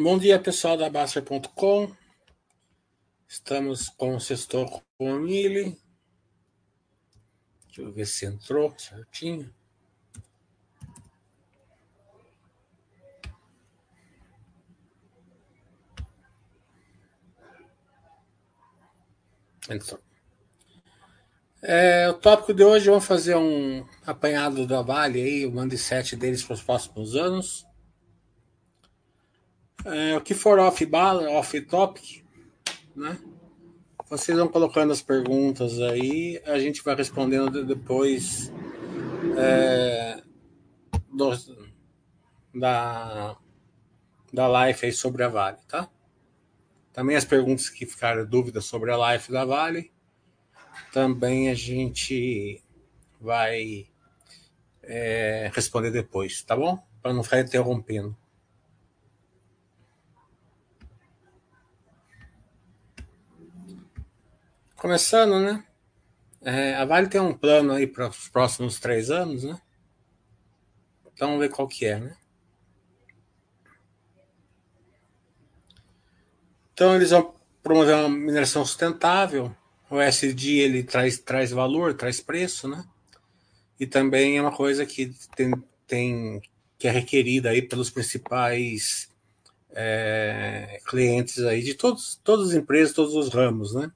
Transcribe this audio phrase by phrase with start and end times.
[0.00, 1.92] Bom dia, pessoal da Baster.com.
[3.26, 5.76] Estamos com o sextor com o Mili.
[7.66, 9.52] Deixa eu ver se entrou certinho.
[19.68, 20.00] Entrou.
[21.60, 26.44] É, o tópico de hoje, vamos fazer um apanhado da Vale aí, o Mandicete deles
[26.44, 27.67] para os próximos anos.
[29.84, 32.24] É, o que for off bala, off topic,
[32.94, 33.18] né?
[34.08, 38.50] Vocês vão colocando as perguntas aí, a gente vai respondendo depois
[39.36, 40.22] é,
[41.12, 41.30] do,
[42.54, 43.36] da,
[44.32, 45.88] da live aí sobre a Vale, tá?
[46.92, 49.92] Também as perguntas que ficaram dúvidas sobre a live da Vale,
[50.92, 52.62] também a gente
[53.20, 53.86] vai
[54.82, 56.78] é, responder depois, tá bom?
[57.02, 58.16] Para não ficar interrompendo.
[64.78, 65.64] Começando, né?
[66.40, 69.60] É, a Vale tem um plano aí para os próximos três anos, né?
[71.12, 72.16] Então vamos ver qual que é, né?
[76.72, 79.52] Então eles vão promover uma mineração sustentável.
[79.90, 82.84] O SD ele traz, traz valor, traz preço, né?
[83.80, 85.50] E também é uma coisa que tem,
[85.88, 86.40] tem
[86.78, 89.10] que é requerida aí pelos principais
[89.70, 93.90] é, clientes aí de todos, todas as empresas, todos os ramos, né?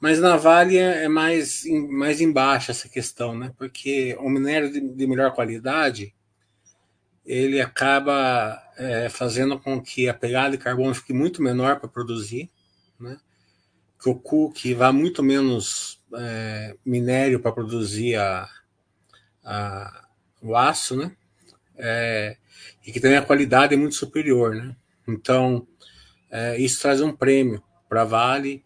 [0.00, 3.52] Mas na Vale é mais, mais embaixo essa questão, né?
[3.58, 6.14] Porque o minério de, de melhor qualidade
[7.24, 12.50] ele acaba é, fazendo com que a pegada de carbono fique muito menor para produzir,
[12.98, 13.18] né?
[14.02, 18.48] Que o cook vá muito menos é, minério para produzir a,
[19.44, 20.08] a,
[20.40, 21.14] o aço, né?
[21.76, 22.38] É,
[22.86, 24.74] e que também a qualidade é muito superior, né?
[25.06, 25.66] Então,
[26.30, 28.64] é, isso traz um prêmio para a Vale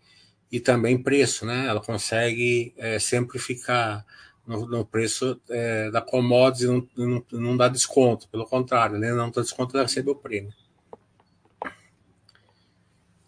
[0.54, 1.66] e também preço, né?
[1.66, 4.06] Ela consegue é, sempre ficar
[4.46, 9.12] no, no preço é, da commodities e não, não, não, dá desconto, pelo contrário, né?
[9.12, 10.54] não dá desconto, ela recebe o prêmio.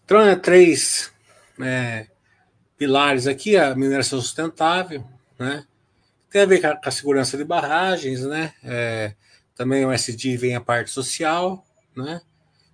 [0.05, 1.11] Então, é três
[1.59, 2.07] é,
[2.77, 5.03] pilares aqui, a mineração sustentável,
[5.37, 5.65] né?
[6.29, 8.53] Tem a ver com a, com a segurança de barragens, né?
[8.63, 9.15] É,
[9.53, 12.21] também o SD vem a parte social, né?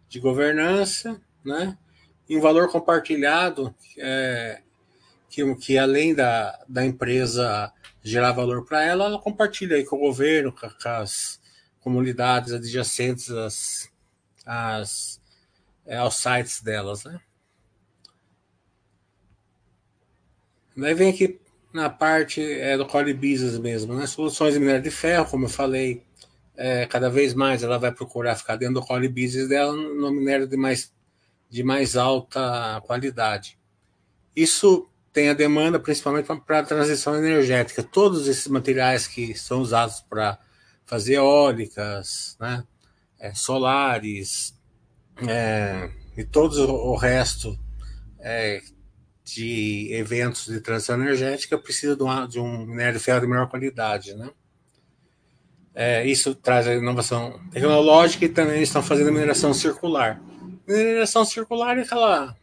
[0.07, 1.75] De governança, né?
[2.33, 4.61] Em valor compartilhado, é,
[5.29, 7.71] que, que além da, da empresa
[8.03, 11.39] gerar valor para ela, ela compartilha aí com o governo, com, com as
[11.79, 13.29] comunidades adjacentes
[15.85, 17.03] é, aos sites delas.
[17.03, 17.19] Né?
[20.75, 21.39] Daí vem aqui
[21.73, 24.05] na parte é, do core business mesmo, né?
[24.05, 26.03] Soluções de minério de ferro, como eu falei,
[26.55, 30.47] é, cada vez mais ela vai procurar ficar dentro do core business dela no minério
[30.47, 30.93] de mais
[31.53, 33.59] de mais alta qualidade.
[34.35, 37.83] Isso tem a demanda principalmente para a transição energética.
[37.83, 40.39] Todos esses materiais que são usados para
[40.83, 42.63] fazer eólicas, né,
[43.19, 44.59] é, solares
[45.27, 47.55] é, e todo o resto
[48.19, 48.59] é,
[49.23, 53.47] de eventos de transição energética precisa de, uma, de um minério de ferro de melhor
[53.47, 54.31] qualidade, né?
[55.75, 60.19] É, isso traz a inovação tecnológica e também estão fazendo mineração circular.
[60.67, 62.37] Mineração circular aquela,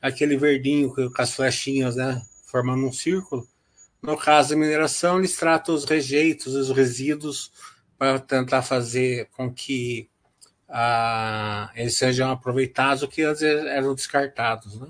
[0.00, 2.22] aquele verdinho com as flechinhas, né?
[2.46, 3.48] Formando um círculo.
[4.02, 7.50] No caso da mineração, eles tratam os rejeitos, os resíduos,
[7.96, 10.10] para tentar fazer com que
[10.68, 14.78] ah, eles sejam aproveitados, o que vezes eram descartados.
[14.78, 14.88] Né?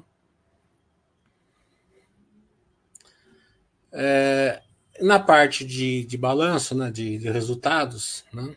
[3.92, 4.62] É,
[5.00, 8.56] na parte de, de balanço, né, de, de resultados, né,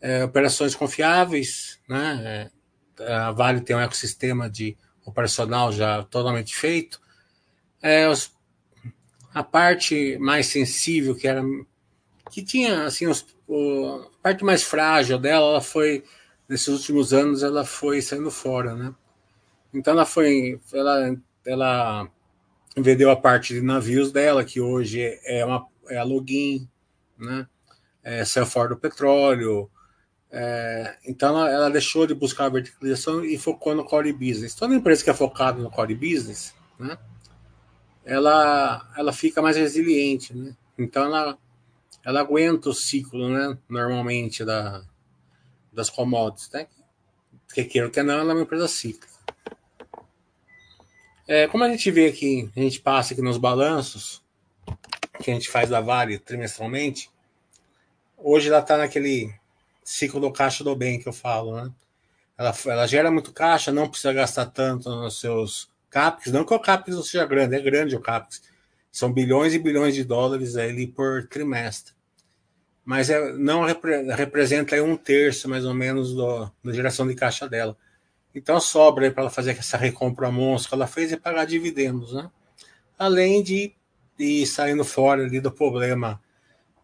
[0.00, 2.57] é, operações confiáveis, né, é,
[3.00, 7.00] a Vale tem um ecossistema de operacional já totalmente feito.
[7.82, 8.32] É, os,
[9.32, 11.42] a parte mais sensível que era
[12.30, 16.04] que tinha assim os, o, a parte mais frágil dela, ela foi
[16.48, 18.94] nesses últimos anos ela foi saindo fora, né?
[19.72, 21.16] Então ela foi ela
[21.46, 22.08] ela
[22.76, 26.68] vendeu a parte de navios dela que hoje é uma é a login,
[27.18, 27.46] né?
[28.02, 29.70] É, saiu fora do petróleo,
[30.30, 34.54] é, então ela, deixou de buscar a verticalização e focou no core business.
[34.54, 36.98] Toda empresa que é focada no core business, né,
[38.04, 40.54] ela, ela fica mais resiliente, né?
[40.78, 41.38] Então ela,
[42.04, 43.58] ela aguenta o ciclo, né?
[43.68, 44.82] Normalmente da,
[45.72, 46.66] das commodities, né?
[47.52, 49.08] Que queira que não, ela é uma empresa cíclica.
[51.26, 54.22] É, como a gente vê aqui, a gente passa aqui nos balanços
[55.22, 57.10] que a gente faz da Vale trimestralmente,
[58.16, 59.34] hoje ela está naquele
[59.88, 61.72] ciclo do caixa do bem que eu falo, né?
[62.36, 66.60] ela, ela gera muito caixa, não precisa gastar tanto nos seus CAPEX, não que o
[66.60, 68.42] CAPEX não seja grande, é grande o CAPEX.
[68.92, 71.94] São bilhões e bilhões de dólares ali por trimestre.
[72.84, 77.48] Mas é, não repre, representa um terço, mais ou menos, do, da geração de caixa
[77.48, 77.76] dela.
[78.34, 82.30] Então sobra para ela fazer essa recompra monstro que ela fez e pagar dividendos, né?
[82.98, 83.74] Além de
[84.18, 86.20] ir saindo fora ali do problema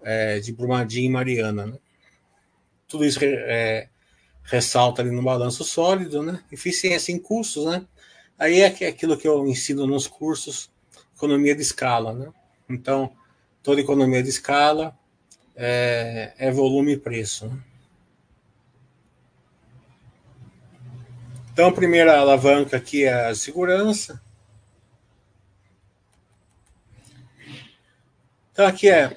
[0.03, 1.79] é, de Brumadinho e Mariana, né?
[2.95, 3.89] Tudo isso é,
[4.45, 6.41] ressalta ali no balanço sólido, né?
[6.53, 7.85] Eficiência em custos, né?
[8.39, 10.71] Aí é aquilo que eu ensino nos cursos,
[11.13, 12.33] economia de escala, né?
[12.69, 13.13] Então,
[13.65, 14.97] toda economia de escala
[15.57, 17.49] é, é volume e preço.
[17.49, 17.59] Né?
[21.53, 24.23] Então, a primeira alavanca aqui é a segurança.
[28.53, 29.17] Então, aqui é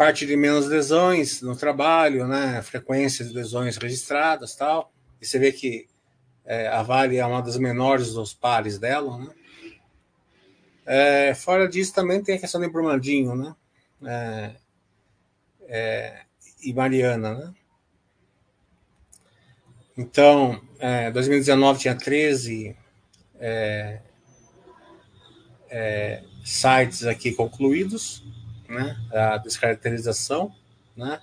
[0.00, 2.62] parte de menos lesões no trabalho, né?
[2.62, 4.90] Frequência de lesões registradas tal.
[5.20, 5.86] E você vê que
[6.42, 9.30] é, a Vale é uma das menores dos pares dela, né?
[10.86, 13.54] É, fora disso, também tem a questão de Brumadinho, né?
[14.02, 14.56] É,
[15.68, 16.20] é,
[16.64, 17.54] e Mariana, né?
[19.98, 22.74] Então, é, 2019 tinha 13
[23.38, 24.00] é,
[25.68, 28.24] é, sites aqui concluídos,
[28.70, 28.96] né?
[29.12, 30.54] A descaracterização,
[30.96, 31.20] né?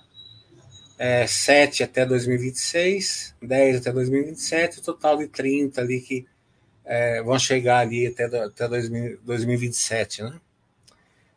[0.98, 6.26] É, 7 até 2026, 10 até 2027, total de 30 ali que
[6.84, 10.40] é, vão chegar ali até, até 2000, 2027, né?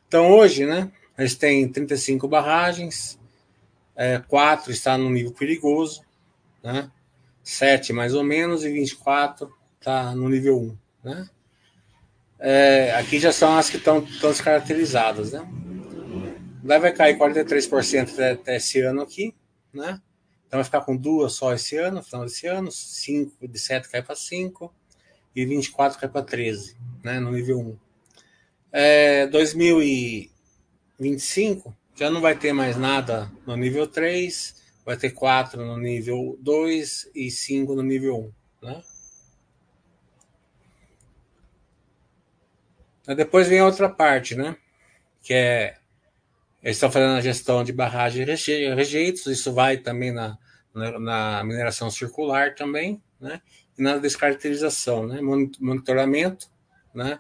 [0.08, 0.92] Então hoje, né?
[1.18, 3.20] Eles têm 35 barragens,
[3.96, 6.04] é, 4 está no nível perigoso,
[6.64, 6.90] né?
[7.44, 10.78] 7 mais ou menos, e 24 está no nível 1.
[11.04, 11.30] Né?
[12.40, 15.32] É, aqui já são as que estão todas caracterizadas.
[15.32, 15.48] Né?
[16.64, 19.36] Lá vai cair 43% até, até esse ano aqui.
[19.74, 20.02] Né?
[20.48, 22.72] Então vai ficar com duas só esse ano, no final desse ano.
[22.72, 24.74] 5 de 7 cai para 5
[25.36, 27.78] e 24 cai para 13, né, no nível 1.
[28.74, 35.78] É, 2025 já não vai ter mais nada no nível 3 vai ter 4 no
[35.78, 38.68] nível 2 e 5 no nível 1.
[38.68, 38.82] Né?
[43.16, 44.56] depois vem a outra parte, né?
[45.22, 45.78] Que é.
[46.64, 50.38] Eles estão fazendo a gestão de barragem e rejeitos, isso vai também na,
[50.74, 53.42] na, na, mineração circular também, né?
[53.78, 55.20] E na descaracterização, né?
[55.22, 56.50] Monitoramento,
[56.94, 57.18] né?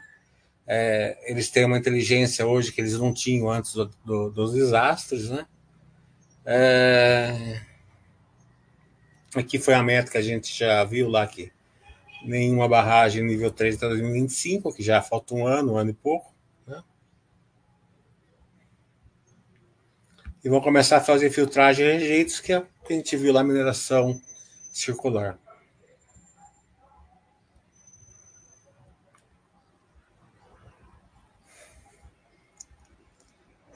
[0.67, 5.29] É, eles têm uma inteligência hoje que eles não tinham antes do, do, dos desastres,
[5.29, 5.45] né?
[6.45, 7.62] É...
[9.36, 11.51] Aqui foi a meta que a gente já viu lá que
[12.24, 16.31] nenhuma barragem nível 3 até 2025, que já falta um ano, um ano e pouco.
[20.43, 23.31] E vão começar a fazer filtragem e rejeitos, que é o que a gente viu
[23.31, 24.19] lá, mineração
[24.74, 25.38] circular.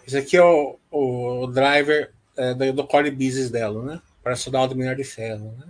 [0.07, 4.01] Esse aqui é o, o driver é, do core business dela, né?
[4.21, 5.67] Para estudar o minério de ferro, né?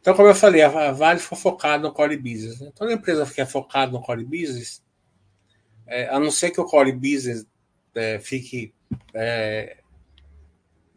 [0.00, 2.60] Então, como eu falei, a Vale foi focada no core business.
[2.60, 2.72] Né?
[2.74, 4.82] Toda empresa que é focada no core business,
[5.86, 7.46] é, a não ser que o core business
[7.98, 8.74] é, fique
[9.14, 9.78] é,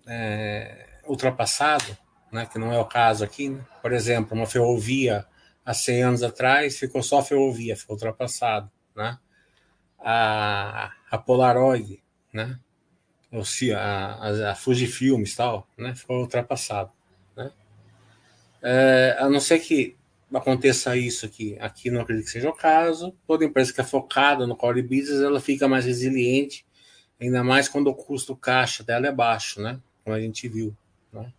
[0.08, 1.98] é ultrapassado,
[2.32, 2.46] né?
[2.46, 3.50] que não é o caso aqui.
[3.50, 3.66] Né?
[3.82, 5.26] Por exemplo, uma ferrovia
[5.66, 8.70] há 100 anos atrás ficou só ferrovia, ficou ultrapassado.
[8.96, 9.18] Né?
[10.00, 12.02] A, a Polaroid,
[12.34, 12.60] né?
[13.76, 15.96] a, a, a Fujifilm e tal, né?
[15.96, 16.92] Ficou ultrapassado,
[17.36, 17.52] né?
[18.62, 19.96] É, a não ser que
[20.34, 23.16] aconteça isso aqui, aqui não acredito que seja o caso.
[23.26, 26.66] Toda empresa que é focada no core business, ela fica mais resiliente,
[27.22, 29.80] ainda mais quando o custo caixa dela é baixo, né?
[30.04, 30.76] Como a gente viu,
[31.14, 31.32] né?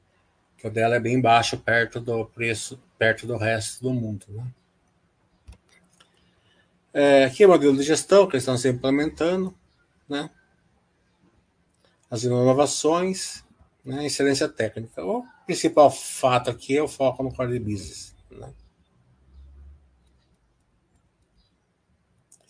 [0.56, 4.46] Que o dela é bem baixo perto do preço, perto do resto do mundo, né?
[6.94, 9.54] É, aqui é o modelo de gestão que eles estão se implementando,
[10.08, 10.30] né?
[12.12, 13.42] as inovações,
[13.82, 15.02] né, excelência técnica.
[15.02, 18.14] O principal fato aqui é o foco no core business.
[18.30, 18.52] Né?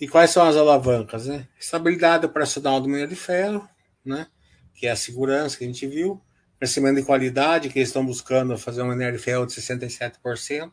[0.02, 1.28] E quais são as alavancas?
[1.28, 1.46] Né?
[1.60, 3.68] Estabilidade operacional do minério de ferro,
[4.04, 4.26] né?
[4.74, 6.20] que é a segurança que a gente viu,
[6.58, 10.72] crescimento de qualidade, que eles estão buscando fazer um minério de ferro de 67%,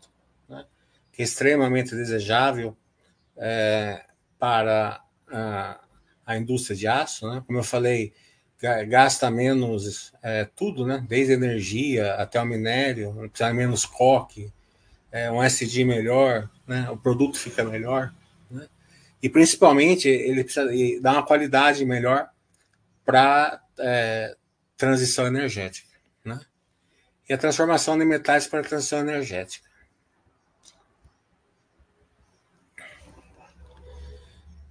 [0.50, 0.66] né?
[1.12, 2.76] que é extremamente desejável
[3.38, 4.04] é,
[4.40, 5.00] para
[5.32, 5.80] a,
[6.26, 7.30] a indústria de aço.
[7.30, 7.44] Né?
[7.46, 8.12] Como eu falei,
[8.88, 11.06] gasta menos é, tudo, né?
[11.08, 14.52] Desde energia até o minério, precisa menos coque,
[15.12, 16.90] é, um SD melhor, né?
[16.90, 18.12] O produto fica melhor?
[19.22, 20.70] E principalmente ele precisa
[21.02, 22.30] dar uma qualidade melhor
[23.06, 24.36] para é,
[24.78, 25.88] transição energética,
[26.24, 26.40] né?
[27.28, 29.68] e a transformação de metais para transição energética.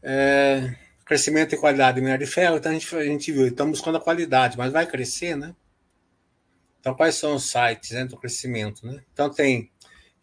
[0.02, 0.74] É,
[1.04, 3.98] crescimento e qualidade de minério de ferro, então a gente, a gente viu, estamos buscando
[3.98, 5.54] a qualidade, mas vai crescer, né?
[6.80, 8.86] Então, quais são os sites né, do crescimento?
[8.86, 9.02] Né?
[9.12, 9.70] Então, tem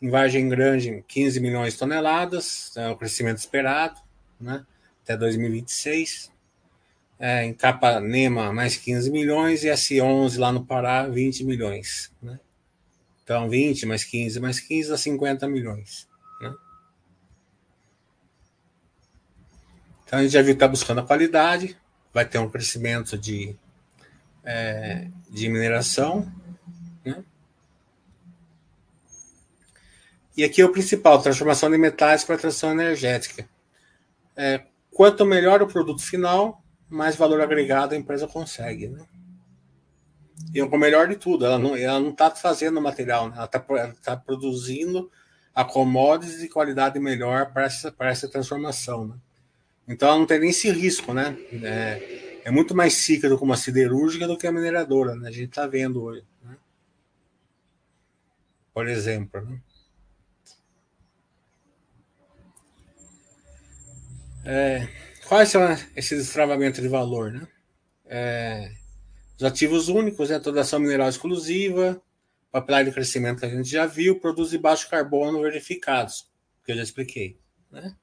[0.02, 4.00] em Vargem Grande 15 milhões de toneladas, é o crescimento esperado,
[4.46, 4.66] né?
[5.04, 6.32] até 2026.
[7.18, 12.12] É, em Capanema, mais 15 milhões, e S11 lá no Pará, 20 milhões.
[12.22, 12.40] Né?
[13.24, 16.08] Então, 20 mais 15 mais 15 dá 50 milhões.
[16.42, 16.54] Né?
[20.04, 21.78] Então, a gente já viu que está buscando a qualidade,
[22.14, 23.56] vai ter um crescimento de,
[24.44, 26.32] é, de mineração,
[27.04, 27.24] né?
[30.38, 33.48] E aqui é o principal, transformação de metais para transição energética.
[34.36, 38.88] É, quanto melhor o produto final, mais valor agregado a empresa consegue.
[38.88, 39.06] Né?
[40.54, 43.36] E o melhor de tudo, ela não ela não está fazendo material, né?
[43.38, 43.60] ela está
[44.04, 45.10] tá produzindo
[45.54, 49.08] a commodities de qualidade melhor para essa, essa transformação.
[49.08, 49.16] Né?
[49.88, 51.38] Então ela não tem nem esse risco, né?
[51.64, 55.30] É, é muito mais cíclico como a siderúrgica do que a mineradora, né?
[55.30, 56.24] A gente está vendo hoje
[58.76, 59.42] por exemplo.
[59.42, 59.62] Né?
[64.46, 64.88] É,
[65.28, 65.62] quais são
[65.96, 67.32] esses destravamentos de valor?
[67.32, 67.48] Né?
[68.06, 68.72] É,
[69.38, 72.00] os ativos únicos, né, toda ação mineral exclusiva,
[72.52, 76.30] papelagem de crescimento que a gente já viu, produtos de baixo carbono verificados,
[76.64, 77.40] que eu já expliquei.
[77.72, 77.96] Né?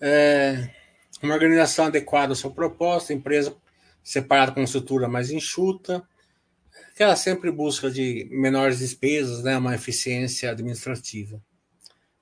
[0.00, 0.70] É,
[1.22, 3.54] uma organização adequada à sua proposta, empresa
[4.02, 6.02] separada com estrutura mais enxuta,
[6.94, 11.42] que ela sempre busca de menores despesas, né, uma eficiência administrativa.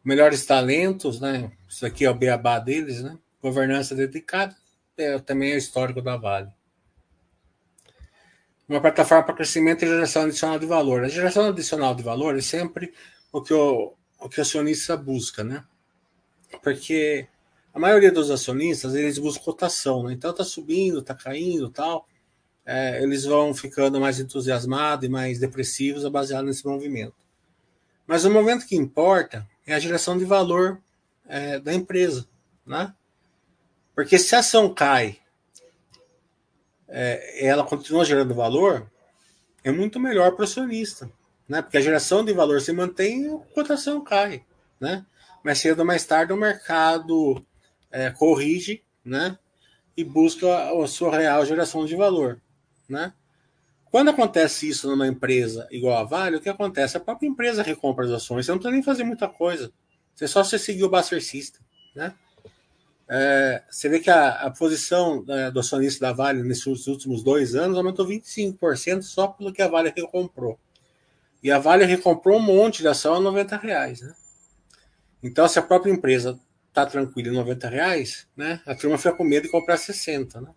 [0.04, 4.54] Melhores talentos, né, isso aqui é o beabá deles, né, governança dedicada,
[4.96, 6.50] é, também é histórico da Vale.
[8.68, 11.04] Uma plataforma para crescimento e geração adicional de valor.
[11.04, 12.92] A geração adicional de valor é sempre
[13.30, 15.62] o que o, o, que o acionista busca, né?
[16.62, 17.26] Porque
[17.74, 20.14] a maioria dos acionistas, eles buscam cotação, né?
[20.14, 22.06] Então tá subindo, tá caindo tal
[22.64, 27.14] é, eles vão ficando mais entusiasmados e mais depressivos baseado nesse movimento.
[28.06, 30.80] Mas o momento que importa é a geração de valor
[31.26, 32.26] é, da empresa,
[32.66, 32.94] né?
[33.94, 35.18] Porque se a ação cai,
[36.88, 38.90] é, ela continua gerando valor,
[39.62, 41.10] é muito melhor para o acionista,
[41.48, 41.62] né?
[41.62, 44.44] Porque a geração de valor se mantém, a cotação cai,
[44.80, 45.04] né?
[45.42, 47.44] Mas cedo ou mais tarde o mercado
[47.90, 49.38] é, corrige, né?
[49.96, 52.40] E busca a sua real geração de valor
[52.88, 53.12] né?
[53.94, 56.96] Quando acontece isso numa empresa igual a Vale, o que acontece?
[56.96, 59.72] A própria empresa recompra as ações, você não precisa nem fazer muita coisa.
[60.12, 61.60] Você só se seguir o Buster System,
[61.94, 62.12] né?
[63.08, 67.54] É, você vê que a, a posição é, do acionista da Vale nesses últimos dois
[67.54, 70.58] anos aumentou 25% só pelo que a Vale recomprou.
[71.40, 74.12] E a Vale recomprou um monte de ação a 90 reais, né?
[75.22, 76.36] Então, se a própria empresa
[76.68, 78.60] está tranquila em 90 reais, né?
[78.66, 80.50] A turma fica com medo de comprar 60, né?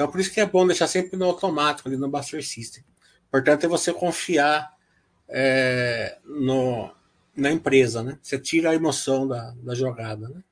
[0.00, 2.82] Então, por isso que é bom deixar sempre no automático ali no Buster System.
[3.30, 4.74] Portanto, é você confiar
[5.28, 6.90] é, no,
[7.36, 8.18] na empresa, né?
[8.22, 10.42] Você tira a emoção da, da jogada, né?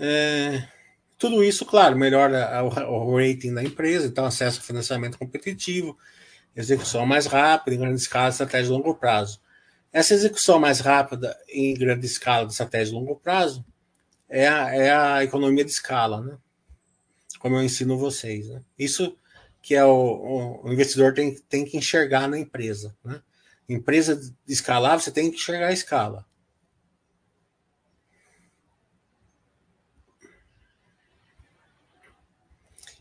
[0.00, 0.68] É,
[1.16, 5.96] tudo isso, claro, melhora o, rating da empresa, então acesso a financiamento competitivo,
[6.56, 9.40] execução mais rápida, em grande escala, estratégia de longo prazo.
[9.92, 13.64] Essa execução mais rápida em grande escala de estratégia de longo prazo
[14.28, 16.36] é a, é a economia de escala, né?
[17.46, 18.48] Como eu ensino vocês.
[18.48, 18.60] Né?
[18.76, 19.16] Isso
[19.62, 22.96] que é o, o, investidor tem, tem que enxergar na empresa.
[23.04, 23.22] Né?
[23.68, 26.26] Empresa escalar, você tem que enxergar a escala.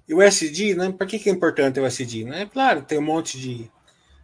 [0.08, 0.92] E o SD, né?
[0.92, 2.26] Por que, que é importante o SD?
[2.26, 2.46] Né?
[2.46, 3.72] Claro, tem um monte de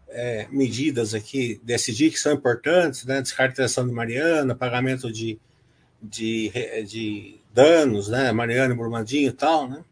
[0.07, 3.19] é, medidas aqui de SD que são importantes, né?
[3.19, 5.39] Descaracterização de Mariana, pagamento de,
[5.99, 6.51] de,
[6.85, 8.31] de danos, né?
[8.31, 9.83] Mariana e Brumadinho e tal, né?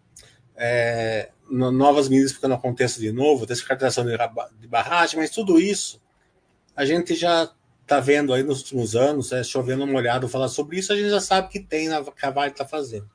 [0.62, 6.02] É, novas medidas porque não aconteça de novo, descartação de, barragem, mas tudo isso
[6.76, 7.50] a gente já
[7.82, 11.10] está vendo aí nos últimos anos, é, chovendo uma olhada falar sobre isso, a gente
[11.10, 13.10] já sabe que tem na que a Vale está fazendo.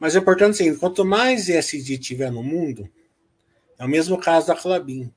[0.00, 2.90] Mas é importante seguinte: quanto mais ESG tiver no mundo,
[3.78, 5.12] é o mesmo caso da Clabin,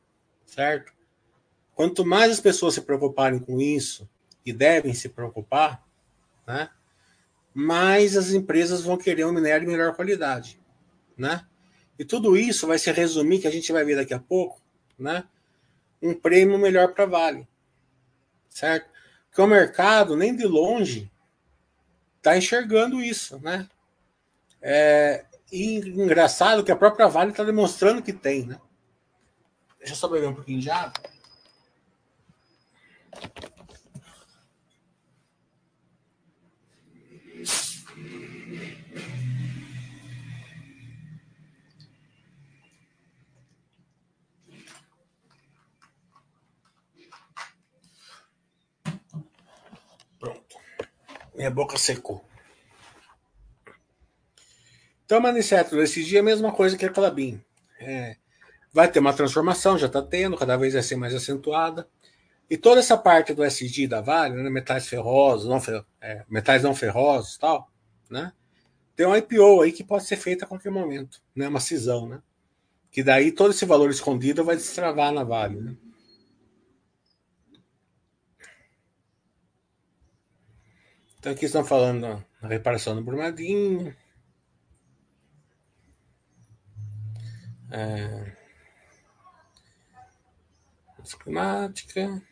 [0.46, 0.94] certo?
[1.74, 4.08] Quanto mais as pessoas se preocuparem com isso,
[4.46, 5.84] e devem se preocupar,
[6.46, 6.70] né,
[7.54, 10.60] mais as empresas vão querer um minério de melhor qualidade
[11.18, 11.46] né?
[11.98, 14.62] E tudo isso vai se resumir, que a gente vai ver daqui a pouco,
[14.98, 15.24] né?
[16.02, 17.48] Um prêmio melhor para Vale,
[18.50, 18.90] certo?
[19.26, 21.12] Porque o mercado, nem de longe,
[22.18, 23.68] está enxergando isso, né?
[24.62, 28.60] É, e engraçado que a própria Vale está demonstrando que tem, né?
[29.80, 30.94] Deixa eu só beber um pouquinho de água.
[51.38, 52.26] Minha boca secou.
[55.06, 57.40] Então, Maniceto, esse dia é a mesma coisa que a Clabin.
[57.80, 58.18] É,
[58.74, 61.88] vai ter uma transformação, já está tendo, cada vez vai ser mais acentuada.
[62.50, 65.62] E toda essa parte do SG da Vale, né, metais ferrosos, não,
[66.02, 67.72] é, metais não ferrosos tal,
[68.10, 68.34] né?
[68.96, 71.48] Tem um IPO aí que pode ser feito a qualquer momento, né?
[71.48, 72.20] Uma cisão, né?
[72.92, 75.76] Que daí todo esse valor escondido vai destravar na Vale, né?
[81.28, 83.94] Então aqui estão falando da reparação do Brumadinho.
[87.70, 88.32] É,
[91.20, 92.24] climática.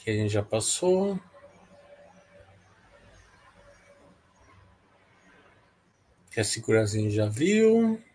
[0.00, 1.18] Que a gente já passou.
[6.30, 8.09] Que a segurança a gente já viu.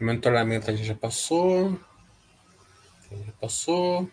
[0.00, 1.78] Monitoramento a gente já passou.
[3.10, 4.10] Já passou.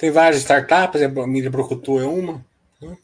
[0.00, 2.42] Tem várias startups, a mídia Brocutu é uma.
[2.80, 2.96] Né?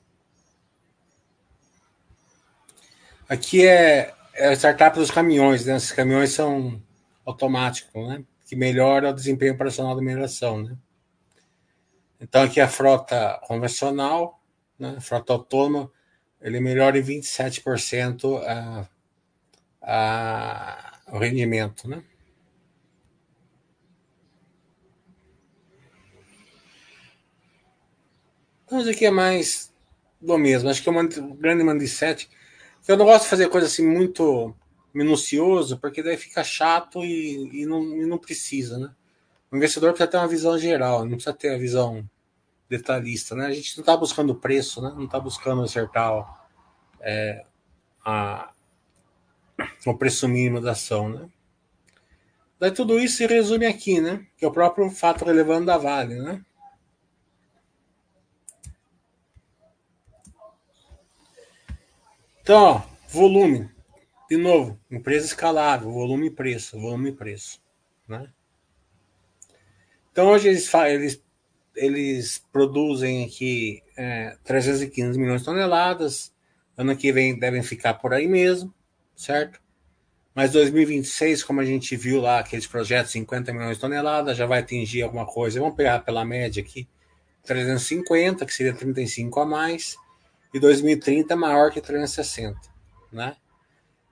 [3.28, 5.76] Aqui é, é a startup dos caminhões, né?
[5.76, 6.82] Esses caminhões são
[7.26, 8.24] automáticos, né?
[8.46, 10.74] Que melhora o desempenho operacional da mineração, né?
[12.18, 14.40] Então aqui a frota convencional,
[14.78, 14.98] né?
[15.00, 15.90] frota autônoma,
[16.40, 18.88] ele melhora em 27% a,
[19.82, 22.02] a, o rendimento, né?
[28.64, 29.72] Então isso aqui é mais
[30.20, 30.68] do mesmo.
[30.68, 32.28] Acho que é uma grande mandicete.
[32.86, 34.54] Eu não gosto de fazer coisa assim muito
[34.92, 38.90] minucioso, porque daí fica chato e, e, não, e não precisa, né?
[39.50, 42.08] O investidor precisa ter uma visão geral, não precisa ter a visão
[42.68, 43.46] detalhista, né?
[43.46, 44.92] A gente não está buscando preço, né?
[44.94, 46.48] Não está buscando acertar
[47.00, 47.44] é,
[48.04, 48.50] a,
[49.86, 51.28] o preço mínimo da ação, né?
[52.58, 54.26] Daí tudo isso se resume aqui, né?
[54.36, 56.44] Que é o próprio fato relevante da Vale, né?
[62.40, 63.68] Então, ó, volume.
[64.30, 67.60] De novo, empresa escalável, volume e preço, volume e preço.
[68.08, 68.32] Né?
[70.10, 71.25] Então, hoje eles, eles
[71.76, 76.32] eles produzem aqui é, 315 milhões de toneladas.
[76.76, 78.74] Ano que vem devem ficar por aí mesmo,
[79.14, 79.60] certo?
[80.34, 84.58] Mas 2026, como a gente viu lá, aqueles projetos 50 milhões de toneladas, já vai
[84.58, 85.60] atingir alguma coisa.
[85.60, 86.86] Vamos pegar pela média aqui,
[87.44, 89.96] 350, que seria 35 a mais,
[90.52, 92.58] e 2030 maior que 360,
[93.10, 93.36] né?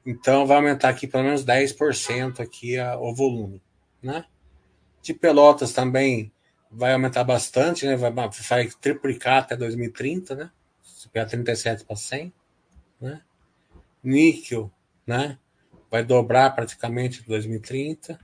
[0.07, 3.62] Então vai aumentar aqui pelo menos 10% aqui a, o volume,
[4.03, 4.24] né?
[5.03, 6.33] De Pelotas também
[6.74, 7.96] vai aumentar bastante, né?
[7.96, 10.50] Vai, vai triplicar até 2030, né?
[10.82, 12.32] Se pegar 37 para 100,
[13.00, 13.22] né?
[14.02, 14.70] Níquel,
[15.06, 15.38] né?
[15.90, 18.18] Vai dobrar praticamente em 2030.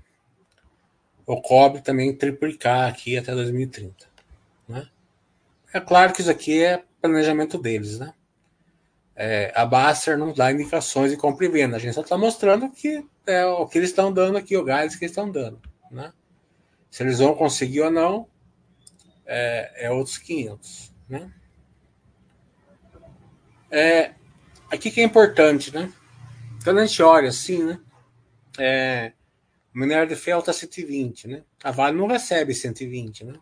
[1.25, 4.07] O cobre também triplicar aqui até 2030,
[4.69, 4.89] né?
[5.73, 8.13] É claro que isso aqui é planejamento deles, né?
[9.15, 11.77] É, a Baster não dá indicações de compra e venda.
[11.77, 14.97] A gente só está mostrando que é o que eles estão dando aqui, o gás
[14.97, 15.61] que eles estão dando,
[15.91, 16.13] né?
[16.91, 18.27] Se eles vão conseguir ou não,
[19.33, 21.33] é, é outros 500, né?
[23.71, 24.13] É,
[24.69, 25.93] aqui que é importante, né?
[26.65, 27.81] Quando a gente olha assim, né?
[28.59, 29.13] É,
[29.73, 31.45] o minério de ferro está 120, né?
[31.63, 33.35] A Vale não recebe 120, né?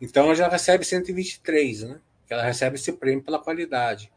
[0.00, 2.00] Então ela já recebe 123, né?
[2.30, 4.12] Ela recebe esse prêmio pela qualidade.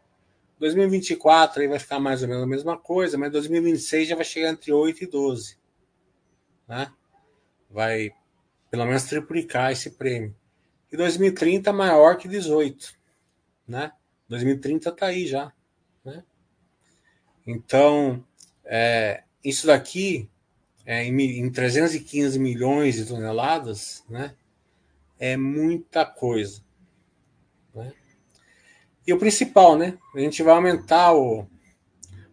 [0.60, 4.52] 2024 aí vai ficar mais ou menos a mesma coisa, mas 2026 já vai chegar
[4.52, 5.58] entre 8 e 12,
[6.68, 6.94] né?
[7.68, 8.12] Vai
[8.70, 10.36] pelo menos triplicar esse prêmio
[10.92, 12.94] e 2030 maior que 18,
[13.68, 13.92] né?
[14.28, 15.52] 2030 está aí já,
[16.04, 16.24] né?
[17.48, 18.24] Então,
[18.66, 20.30] é, isso daqui,
[20.86, 24.36] é, em, em 315 milhões de toneladas, né?
[25.20, 26.62] É muita coisa,
[27.74, 27.94] né?
[29.06, 29.98] E o principal, né?
[30.14, 31.48] A gente vai aumentar o,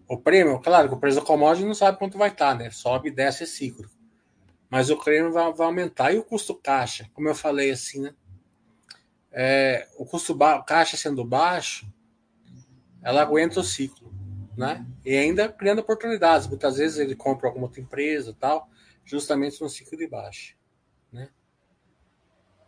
[0.06, 2.70] o prêmio, claro que o preço do commodity não sabe quanto vai estar, tá, né?
[2.70, 3.88] Sobe desce é ciclo.
[4.70, 6.12] Mas o prêmio vai, vai aumentar.
[6.12, 8.14] E o custo caixa, como eu falei assim, né?
[9.32, 10.36] É, o custo
[10.66, 11.86] caixa sendo baixo,
[13.02, 14.12] ela aguenta o ciclo.
[14.56, 14.84] né?
[15.04, 16.48] E ainda criando oportunidades.
[16.48, 18.68] Muitas vezes ele compra alguma outra empresa tal,
[19.04, 20.54] justamente no ciclo de baixa,
[21.12, 21.28] né?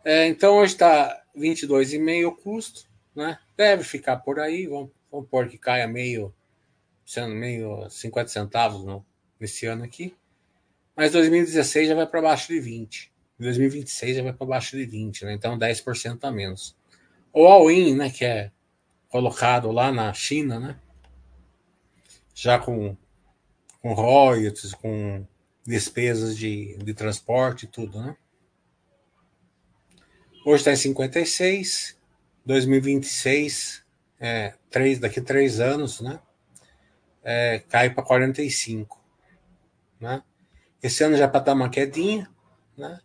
[0.03, 3.37] É, então hoje está 22,5 o custo, né?
[3.57, 6.33] Deve ficar por aí, vamos, vamos pôr que caia meio,
[7.05, 9.05] sendo meio 50 centavos no,
[9.39, 10.15] nesse ano aqui.
[10.95, 13.10] Mas 2016 já vai para baixo de 20.
[13.41, 15.33] 2026 já vai para baixo de 20, né?
[15.33, 16.75] Então 10% a menos.
[17.33, 18.51] O all-in, né, que é
[19.09, 20.79] colocado lá na China, né?
[22.33, 22.95] Já com,
[23.81, 25.25] com royalties, com
[25.65, 28.15] despesas de, de transporte e tudo, né?
[30.45, 31.97] Hoje está em 56,
[32.45, 33.83] 2026,
[34.19, 36.19] é, três, daqui três anos, né?
[37.23, 38.99] É, cai para 45,
[39.99, 40.23] né?
[40.81, 42.27] Esse ano já para dar uma quedinha,
[42.75, 42.99] né?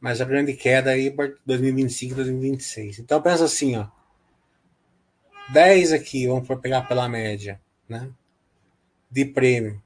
[0.00, 3.00] Mas a grande queda aí para 2025 2026.
[3.00, 3.86] Então pensa assim, ó.
[5.50, 8.10] 10 aqui, vamos pegar pela média, né?
[9.10, 9.82] De prêmio,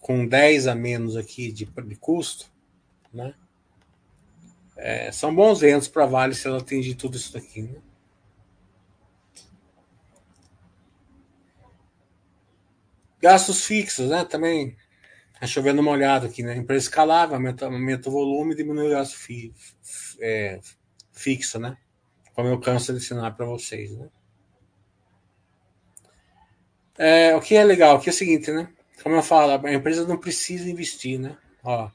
[0.00, 2.46] com 10 a menos aqui de, de custo,
[3.12, 3.34] né?
[4.76, 7.62] É, são bons ventos para Vale se ela atingir tudo isso daqui.
[7.62, 7.80] Né?
[13.20, 14.24] Gastos fixos, né?
[14.24, 14.76] Também
[15.38, 16.56] está chovendo uma olhada aqui, né?
[16.56, 19.54] Empresa escalável, aumenta, aumenta o volume e diminui o gasto fi,
[20.20, 20.60] é,
[21.12, 21.76] fixo, né?
[22.34, 24.08] Como eu canso de ensinar para vocês, né?
[26.98, 28.68] É, o que é legal aqui é o seguinte, né?
[29.02, 31.36] Como eu falo, a empresa não precisa investir, né?
[31.62, 31.88] Ó,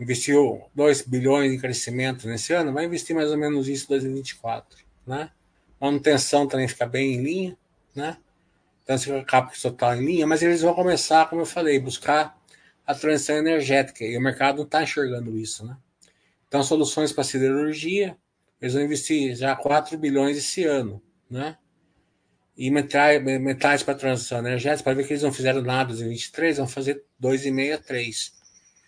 [0.00, 4.78] investiu 2 bilhões em crescimento nesse ano, vai investir mais ou menos isso em 2024,
[5.06, 5.30] né?
[5.78, 7.58] Manutenção também fica bem em linha,
[7.94, 8.16] né?
[8.84, 12.38] Então, se o capital total em linha, mas eles vão começar, como eu falei, buscar
[12.86, 15.74] a transição energética, e o mercado não está enxergando isso, né?
[16.46, 18.14] Então, soluções para siderurgia,
[18.60, 21.56] eles vão investir já 4 bilhões esse ano, né?
[22.56, 26.68] E metais para transição energética, para ver que eles não fizeram nada em 23, vão
[26.68, 28.16] fazer 2,5 a 3.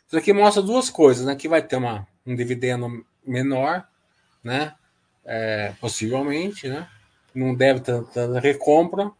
[0.07, 1.35] Isso aqui mostra duas coisas, né?
[1.35, 3.89] Que vai ter uma, um dividendo menor,
[4.45, 4.75] né?
[5.25, 6.87] É, possivelmente, né?
[7.35, 9.11] Não deve ter tanta recompra,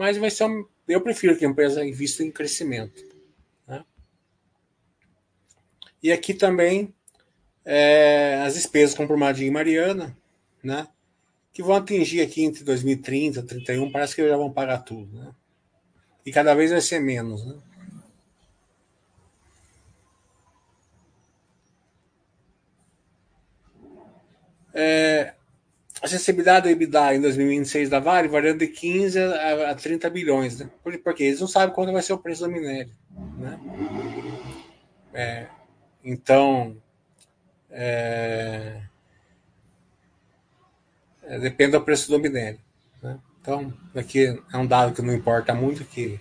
[0.00, 3.04] mas vai ser um, eu prefiro que a empresa invista em crescimento.
[3.68, 3.84] Né?
[6.02, 6.94] E aqui também
[7.66, 10.16] é, as despesas com Brumadinho e Mariana,
[10.64, 10.88] né?
[11.52, 15.34] Que vão atingir aqui entre 2030 e 2031, parece que já vão pagar tudo, né?
[16.24, 17.58] E cada vez vai ser menos, né?
[24.72, 25.34] É,
[26.02, 30.58] a sensibilidade do EBITDA em 2026 da Vale variando de 15 a, a 30 bilhões,
[30.58, 30.70] né?
[31.04, 32.92] Porque eles não sabem quanto vai ser o preço do minério,
[33.38, 33.60] né?
[35.12, 35.46] É,
[36.02, 36.76] então,
[37.70, 38.80] é,
[41.22, 42.58] é, depende do preço do minério.
[43.02, 43.18] Né?
[43.40, 46.18] Então, aqui é um dado que não importa muito, que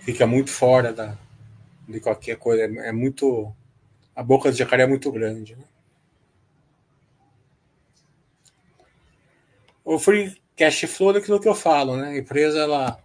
[0.00, 1.16] fica muito fora da,
[1.88, 2.64] de qualquer coisa.
[2.64, 3.52] É, é muito.
[4.14, 5.54] A boca do jacaré é muito grande.
[5.54, 5.64] Né?
[9.92, 12.10] O free cash flow é aquilo que eu falo, né?
[12.10, 13.02] A empresa ela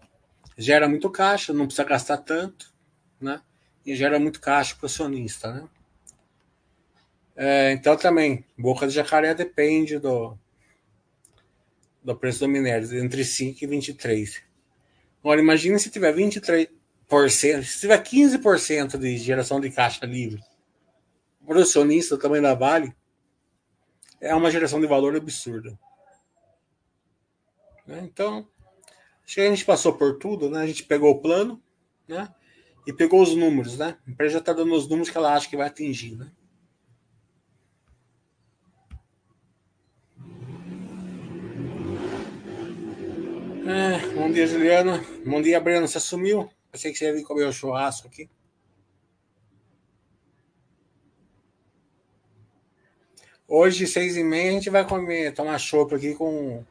[0.56, 2.72] gera muito caixa, não precisa gastar tanto,
[3.20, 3.42] né?
[3.84, 5.68] E gera muito caixa para o acionista, né?
[7.36, 10.38] É, então também, boca de jacaré depende do,
[12.04, 14.44] do preço do minério, entre 5 e 23.
[15.22, 20.40] Agora, imagine se tiver 23%, se tiver 15% de geração de caixa livre,
[21.42, 22.94] o acionista também da Vale,
[24.22, 25.76] é uma geração de valor absurda.
[27.86, 28.02] Né?
[28.04, 28.48] Então,
[29.24, 30.62] acho que a gente passou por tudo, né?
[30.62, 31.62] A gente pegou o plano,
[32.08, 32.28] né?
[32.86, 33.98] E pegou os números, né?
[34.06, 36.32] A empresa já está dando os números que ela acha que vai atingir, né?
[43.68, 45.04] É, bom dia, Juliana.
[45.26, 45.88] Bom dia, Breno.
[45.88, 46.48] Você sumiu?
[46.72, 48.30] Pensei que você ia vir comer o churrasco aqui.
[53.48, 56.64] Hoje, seis e meia, a gente vai comer, tomar chopp aqui com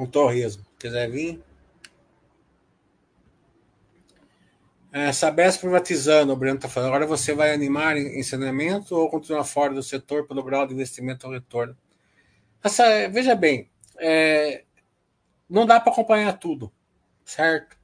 [0.00, 0.64] um torresmo.
[0.78, 1.42] Quiser vir?
[4.92, 6.88] É, Sabesp privatizando, o Breno está falando.
[6.88, 11.32] Agora você vai animar ensinamento ou continuar fora do setor pelo grau de investimento ao
[11.32, 11.76] retorno?
[12.64, 14.64] Essa, veja bem, é,
[15.48, 16.72] não dá para acompanhar tudo,
[17.24, 17.76] certo?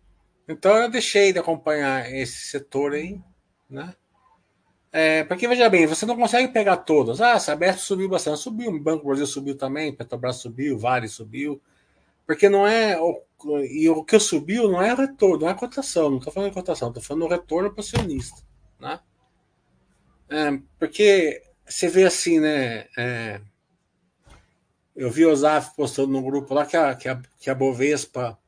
[0.49, 3.21] Então eu deixei de acompanhar esse setor aí,
[3.69, 3.95] né?
[4.91, 7.21] É, porque veja bem, você não consegue pegar todas.
[7.21, 11.61] Ah, Sabesp subiu bastante, subiu, o Banco Brasil subiu também, Petrobras subiu, Vale subiu,
[12.27, 12.99] porque não é.
[13.71, 16.11] E o que subiu não é retorno, não é cotação.
[16.11, 18.43] Não estou falando de cotação, estou falando do retorno para o acionista.
[18.81, 19.01] Né?
[20.29, 22.87] É, porque você vê assim, né?
[22.97, 23.41] É,
[24.95, 28.39] eu vi o Zaf postando no grupo lá que a, que a, que a Bovespa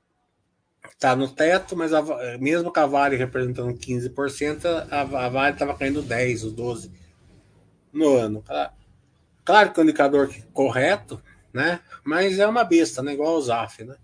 [0.98, 2.02] Está no teto, mas a,
[2.38, 6.90] mesmo com a Vale representando 15%, a, a Vale estava caindo 10% ou 12%
[7.92, 8.44] no ano.
[9.44, 11.22] Claro que é um indicador correto,
[11.58, 11.80] né?
[12.04, 13.14] Mas é uma besta, né?
[13.14, 13.96] Igual o ZAF, né?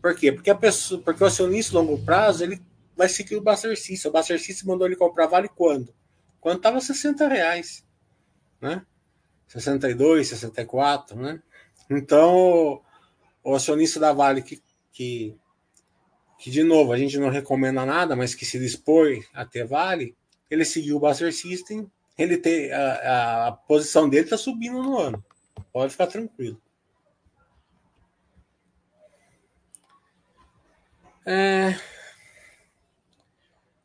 [0.00, 0.30] Por quê?
[0.30, 2.62] Porque, a pessoa, porque o acionista longo prazo ele
[2.96, 4.08] vai seguir o Buster System.
[4.08, 5.92] O Buster System mandou ele comprar Vale quando?
[6.40, 7.84] Quando estava 60 reais,
[8.60, 8.86] né?
[9.48, 11.42] 62, 64, né?
[11.90, 12.80] Então,
[13.42, 15.36] o acionista da Vale que, que,
[16.38, 20.16] que, de novo, a gente não recomenda nada, mas que se dispõe a ter Vale,
[20.48, 25.24] ele seguiu o Buster System, ele tem, a, a posição dele está subindo no ano.
[25.72, 26.60] Pode ficar tranquilo.
[31.26, 31.74] É...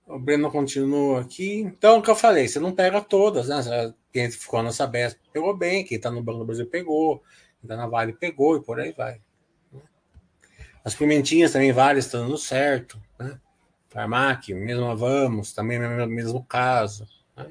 [0.06, 1.62] O Breno continua aqui.
[1.62, 3.94] Então, o que eu falei, você não pega todas, né?
[4.14, 7.76] Quem ficou na Sabesp pegou bem, quem está no Banco do Brasil pegou, quem está
[7.78, 9.22] na Vale pegou e por aí vai.
[10.84, 13.40] As pimentinhas também várias estão dando certo, né?
[13.90, 17.08] Farmac, mesmo Vamos, também mesmo caso.
[17.36, 17.48] Né?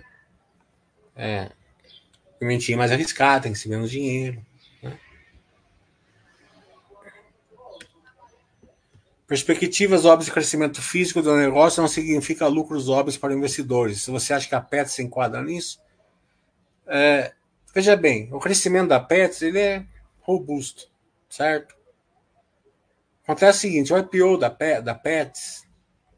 [1.16, 1.50] É.
[2.38, 4.44] Pimentinha mais arriscada, tem que ser menos dinheiro.
[9.30, 14.02] Perspectivas óbvias de crescimento físico do negócio não significa lucros óbvios para investidores.
[14.02, 15.80] Se você acha que a Pets se enquadra nisso,
[16.84, 17.32] é,
[17.72, 19.86] veja bem, o crescimento da Pets ele é
[20.22, 20.90] robusto,
[21.28, 21.76] certo?
[23.22, 24.48] Acontece o seguinte, o IPO da,
[24.80, 25.64] da Pets,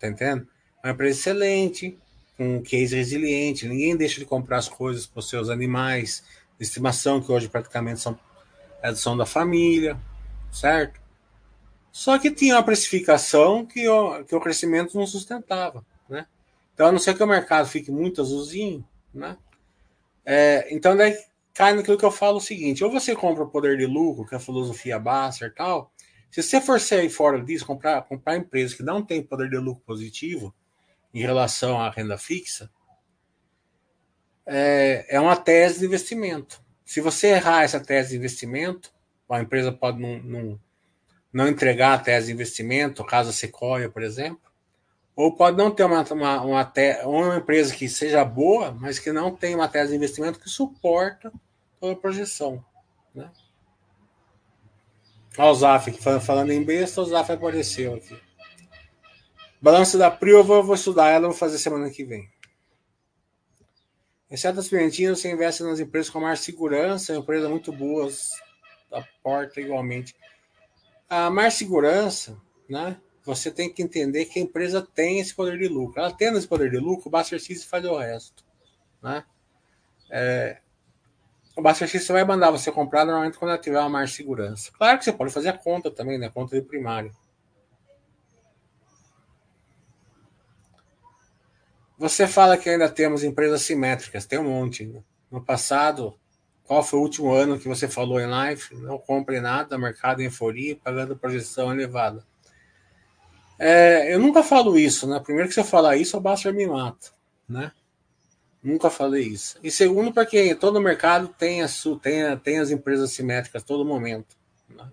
[0.01, 0.49] tá entendendo?
[0.83, 1.99] É uma empresa excelente,
[2.39, 6.25] com um case resiliente, ninguém deixa de comprar as coisas para os seus animais
[6.59, 8.19] de estimação, que hoje praticamente são,
[8.83, 10.01] é, são da família,
[10.51, 11.02] certo?
[11.93, 15.85] Só que tinha uma precificação que o, que o crescimento não sustentava.
[16.09, 16.27] Né?
[16.73, 19.37] Então, a não ser que o mercado fique muito azulzinho, né?
[20.25, 21.15] É, então, daí
[21.53, 24.35] cai naquilo que eu falo o seguinte: ou você compra o poder de lucro, que
[24.35, 25.93] é a filosofia Basser e tal.
[26.31, 29.83] Se você for sair fora disso, comprar, comprar empresas que não têm poder de lucro
[29.85, 30.55] positivo
[31.13, 32.71] em relação à renda fixa,
[34.47, 36.63] é, é uma tese de investimento.
[36.87, 38.91] Se você errar essa tese de investimento,
[39.29, 40.61] a empresa pode não, não
[41.33, 44.41] não entregar a tese de investimento, caso Sequoia, por exemplo,
[45.15, 49.13] ou pode não ter uma, uma, uma, te, uma empresa que seja boa, mas que
[49.13, 51.33] não tem uma tese de investimento que suporta
[51.81, 52.65] toda a projeção.
[53.15, 53.31] Né?
[55.39, 55.91] Olha o Zaf
[56.21, 58.19] falando em besta, o Zaf apareceu aqui.
[59.61, 62.29] Balanço da Prio, eu vou, estudar ela, vou fazer semana que vem.
[64.31, 68.31] Exceto as pimentinhas, você investe nas empresas com mais segurança, empresas muito boas,
[68.91, 70.17] da porta igualmente.
[71.15, 72.99] A mais segurança, né?
[73.23, 76.01] Você tem que entender que a empresa tem esse poder de lucro.
[76.01, 78.43] Ela tendo esse poder de lucro, o Buster System faz o resto,
[79.03, 79.23] né?
[80.11, 80.63] É,
[81.55, 84.73] o Buster System vai mandar você comprar normalmente quando tiver uma mais segurança.
[84.73, 86.31] Claro que você pode fazer a conta também, né?
[86.31, 87.15] Conta de primário.
[91.99, 94.87] Você fala que ainda temos empresas simétricas, tem um monte.
[94.87, 95.03] Né?
[95.31, 96.19] No passado,
[96.73, 98.63] qual foi o último ano que você falou em live?
[98.77, 102.25] Não compre nada, mercado em euforia, pagando projeção elevada.
[103.59, 105.21] É, eu nunca falo isso, né?
[105.21, 107.11] Primeiro que se eu falar isso, o Baster me mata,
[107.47, 107.73] né?
[108.63, 109.59] Nunca falei isso.
[109.63, 111.69] E segundo, porque todo mercado tem, a
[112.01, 114.35] tem, tem as empresas simétricas todo momento.
[114.71, 114.91] Né?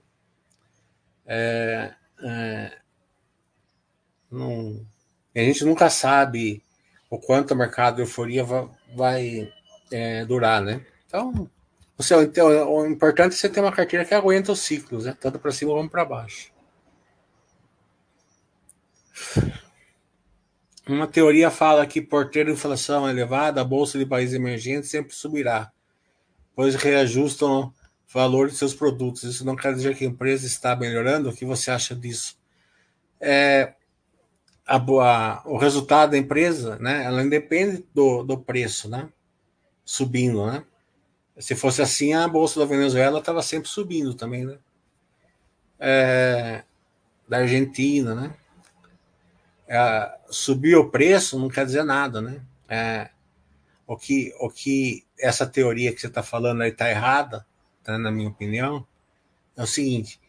[1.26, 2.78] É, é,
[4.30, 4.86] não,
[5.34, 6.62] a gente nunca sabe
[7.10, 9.54] o quanto o mercado de euforia vai, vai
[9.94, 10.86] é, durar, né?
[11.08, 11.50] Então,
[12.03, 15.17] seu, então, o importante é você ter uma carteira que aguenta os ciclos, né?
[15.19, 16.51] tanto para cima como para baixo.
[20.88, 25.71] Uma teoria fala que por ter inflação elevada, a bolsa de países emergentes sempre subirá,
[26.55, 27.73] pois reajustam o
[28.07, 29.23] valor de seus produtos.
[29.23, 31.29] Isso não quer dizer que a empresa está melhorando?
[31.29, 32.39] O que você acha disso?
[33.19, 33.73] É,
[34.65, 39.09] a, a, o resultado da empresa, né, ela independe do, do preço, né,
[39.83, 40.63] subindo, né.
[41.39, 44.58] Se fosse assim, a bolsa da Venezuela estava sempre subindo também, né?
[45.80, 46.63] É,
[47.28, 48.36] da Argentina, né?
[49.65, 52.41] É, subir o preço não quer dizer nada, né?
[52.67, 53.10] É,
[53.88, 57.45] o, que, o que essa teoria que você está falando aí está errada,
[57.84, 58.86] tá, na minha opinião,
[59.56, 60.19] é o seguinte: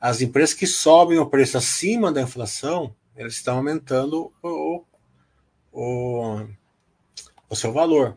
[0.00, 4.84] as empresas que sobem o preço acima da inflação, eles estão aumentando o,
[5.72, 6.46] o,
[7.48, 8.16] o seu valor,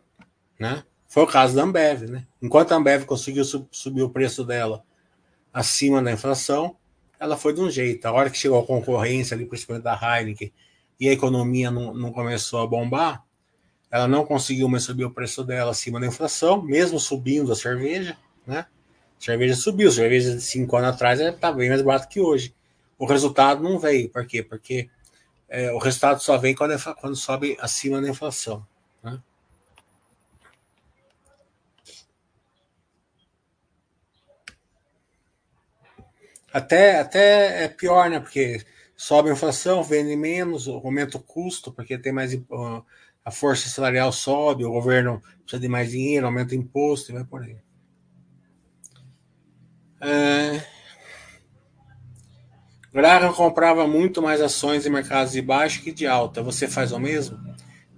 [0.60, 0.84] né?
[1.16, 2.28] Foi o caso da Ambev, né?
[2.42, 4.84] Enquanto a Ambev conseguiu sub subir o preço dela
[5.54, 6.76] acima da inflação,
[7.18, 8.06] ela foi de um jeito.
[8.06, 10.52] A hora que chegou a concorrência ali, principalmente da Heineken,
[11.00, 13.24] e a economia não, não começou a bombar,
[13.90, 18.18] ela não conseguiu mais subir o preço dela acima da inflação, mesmo subindo a cerveja,
[18.46, 18.66] né?
[19.18, 22.20] A cerveja subiu, a cerveja de cinco anos atrás estava tá bem mais barato que
[22.20, 22.54] hoje.
[23.00, 24.10] o resultado não veio.
[24.10, 24.44] Por quê?
[24.44, 24.90] Porque
[25.48, 28.68] é, o resultado só vem quando, é, quando sobe acima da inflação.
[36.56, 38.18] Até, até é pior, né?
[38.18, 38.64] Porque
[38.96, 42.32] sobe a inflação, vende menos, aumenta o custo, porque tem mais
[43.26, 47.26] a força salarial sobe, o governo precisa de mais dinheiro, aumenta o imposto e vai
[47.26, 47.58] por aí.
[50.00, 50.66] É...
[52.94, 56.42] Graham comprava muito mais ações em mercados de baixo que de alta.
[56.42, 57.38] Você faz o mesmo?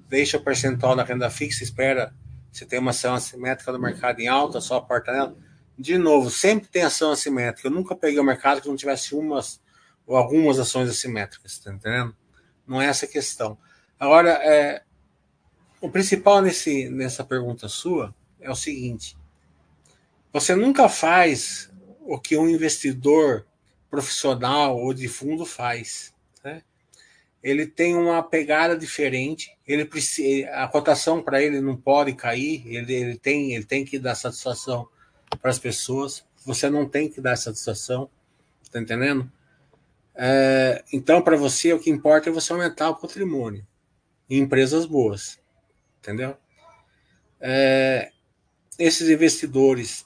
[0.09, 2.11] Deixa o percentual na renda fixa, espera
[2.51, 5.37] se tem uma ação assimétrica do mercado em alta, só aporta nela.
[5.77, 7.67] De novo, sempre tem ação assimétrica.
[7.67, 9.61] Eu nunca peguei o mercado que não tivesse umas
[10.05, 12.15] ou algumas ações assimétricas, tá entendendo?
[12.65, 13.57] Não é essa a questão.
[13.99, 14.81] Agora, é,
[15.81, 19.15] o principal nesse, nessa pergunta sua é o seguinte:
[20.31, 21.69] você nunca faz
[22.01, 23.45] o que um investidor
[23.89, 26.13] profissional ou de fundo faz.
[26.43, 26.63] Né?
[27.43, 29.55] Ele tem uma pegada diferente.
[29.67, 29.87] Ele
[30.53, 32.63] a cotação para ele não pode cair.
[32.65, 34.87] Ele, ele, tem, ele tem que dar satisfação
[35.41, 36.25] para as pessoas.
[36.45, 38.09] Você não tem que dar satisfação,
[38.71, 39.29] tá entendendo?
[40.15, 43.65] É, então, para você, o que importa é você aumentar o patrimônio
[44.29, 45.39] em empresas boas,
[45.99, 46.35] entendeu?
[47.39, 48.11] É,
[48.79, 50.05] esses investidores,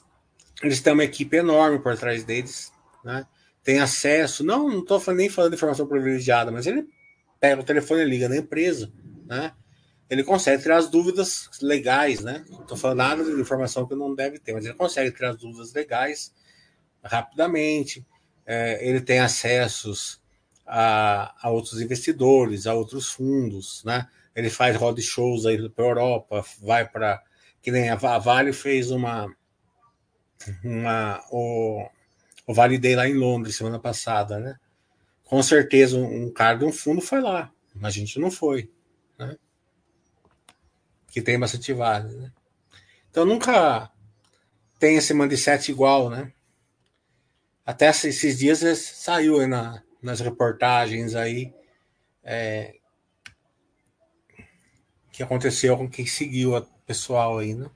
[0.62, 2.72] eles têm uma equipe enorme por trás deles,
[3.04, 3.26] né?
[3.64, 6.86] Tem acesso, não, estou nem falando de informação privilegiada, mas ele
[7.40, 8.92] pega o telefone e liga na empresa,
[9.26, 9.52] né?
[10.12, 12.44] Ele consegue tirar as dúvidas legais, né?
[12.50, 15.38] Não estou falando nada de informação que não deve ter, mas ele consegue tirar as
[15.38, 16.34] dúvidas legais
[17.02, 18.06] rapidamente
[18.44, 20.20] é, ele tem acessos
[20.66, 24.06] a, a, outros investidores, a outros fundos, né?
[24.36, 27.22] Ele faz road shows aí para Europa, vai para
[27.62, 29.34] que nem a Vale fez uma
[30.62, 31.88] uma o,
[32.46, 34.58] o Vale Day lá em Londres semana passada, né?
[35.24, 38.70] Com certeza um, um cara de um fundo foi lá, mas a gente não foi,
[39.18, 39.38] né?
[41.12, 42.32] Que tem bastante vale, né?
[43.08, 43.92] Então nunca
[44.78, 46.32] tem esse mindset igual, né?
[47.64, 51.54] Até esses dias saiu na, nas reportagens aí
[52.24, 52.74] é,
[55.12, 57.70] que aconteceu com quem seguiu o pessoal aí, né?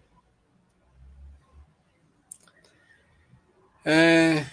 [3.85, 4.46] É,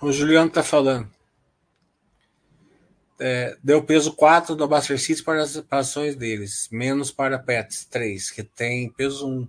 [0.00, 1.15] o Juliano tá falando.
[3.18, 8.42] É, deu peso 4 do Abastecis para as ações deles, menos para Pets 3, que
[8.42, 9.48] tem peso 1.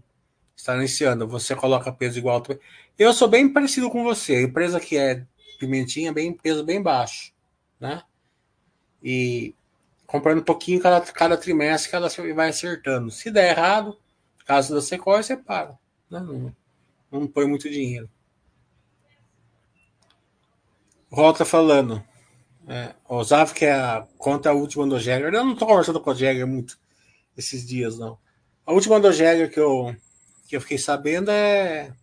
[0.56, 1.28] Está iniciando.
[1.28, 2.42] Você coloca peso igual.
[2.98, 4.36] Eu sou bem parecido com você.
[4.36, 5.24] A empresa que é
[5.60, 7.34] pimentinha, bem peso bem baixo,
[7.80, 8.04] né?
[9.04, 9.54] E
[10.06, 13.12] comprando um pouquinho cada, cada trimestre que ela vai acertando.
[13.12, 14.00] Se der errado,
[14.46, 15.78] caso da sequência, você paga.
[16.10, 16.20] Né?
[16.20, 16.56] Não,
[17.12, 18.10] não põe muito dinheiro.
[21.38, 22.04] Tá falando.
[22.68, 25.34] É, o Zav que é a conta a última do Jäger.
[25.34, 26.78] Eu não tô conversando com o Jäger muito
[27.38, 28.18] esses dias, não.
[28.66, 29.96] A última do Jäger que eu,
[30.48, 31.94] que eu fiquei sabendo é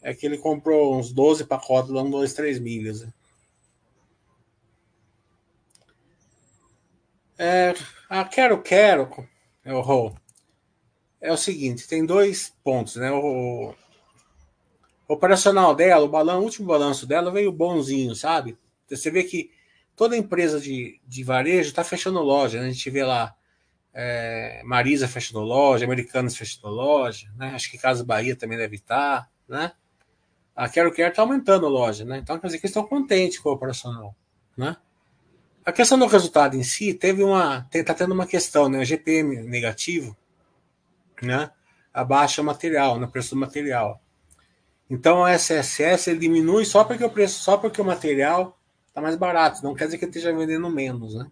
[0.00, 3.02] é que ele comprou uns 12 pacotes, dando 2, 3 milhas.
[3.02, 3.12] Né?
[7.36, 7.74] É,
[8.08, 9.28] a Quero Quero,
[9.64, 10.14] é o,
[11.20, 13.10] é o seguinte, tem dois pontos, né?
[13.10, 13.74] O,
[15.08, 18.56] o operacional dela, o, o último balanço dela veio bonzinho, sabe?
[18.88, 19.50] Você vê que
[19.96, 22.68] toda empresa de, de varejo está fechando loja, né?
[22.68, 23.34] A gente vê lá
[23.92, 27.52] é, Marisa fechando loja, Americanas fechando loja, né?
[27.54, 29.72] Acho que Casa Bahia também deve estar, né?
[30.58, 32.18] a Quero Quero está aumentando a loja, né?
[32.18, 34.12] Então quer dizer que estão contentes com o operacional,
[34.56, 34.76] né?
[35.64, 38.80] A questão do resultado em si teve uma, está tendo uma questão, né?
[38.80, 40.16] O GPM negativo,
[41.22, 41.52] né?
[41.94, 43.06] Abaixa o material, no né?
[43.06, 44.02] preço do material.
[44.90, 48.57] Então o SSS ele diminui só porque o preço, só porque o material
[48.98, 49.62] está mais barato.
[49.62, 51.30] Não quer dizer que ele esteja vendendo menos, né?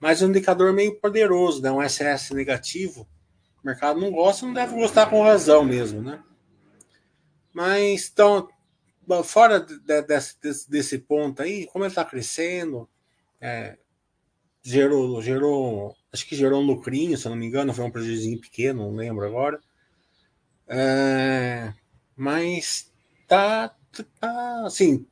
[0.00, 1.70] Mas é um indicador meio poderoso, né?
[1.70, 3.06] Um SS negativo,
[3.62, 6.22] o mercado não gosta, não deve gostar com razão mesmo, né?
[7.52, 8.48] Mas então,
[9.22, 10.36] fora de, desse,
[10.68, 12.88] desse, ponto aí, como ele está crescendo,
[13.40, 13.78] é,
[14.62, 18.90] gerou, gerou, acho que gerou um lucrinho, se não me engano, foi um prejuízo pequeno,
[18.90, 19.60] não lembro agora.
[20.66, 21.72] É,
[22.16, 22.92] mas
[23.28, 25.06] tá, tá assim,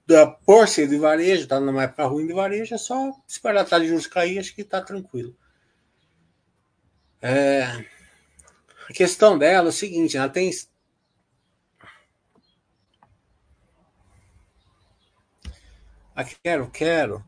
[0.45, 3.83] por ser de varejo, tá numa época ruim de varejo, é só esperar a taxa
[3.83, 5.37] de juros cair, acho que tá tranquilo.
[7.21, 7.63] É,
[8.89, 10.51] a questão dela é o seguinte, ela tem
[16.15, 17.25] Ah, quero, quero.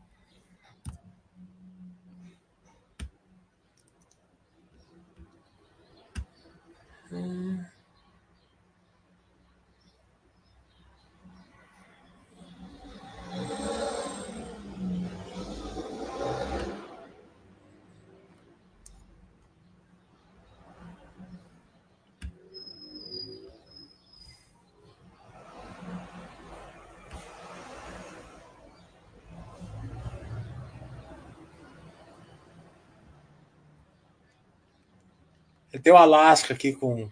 [35.85, 37.07] Tem o Alaska aqui com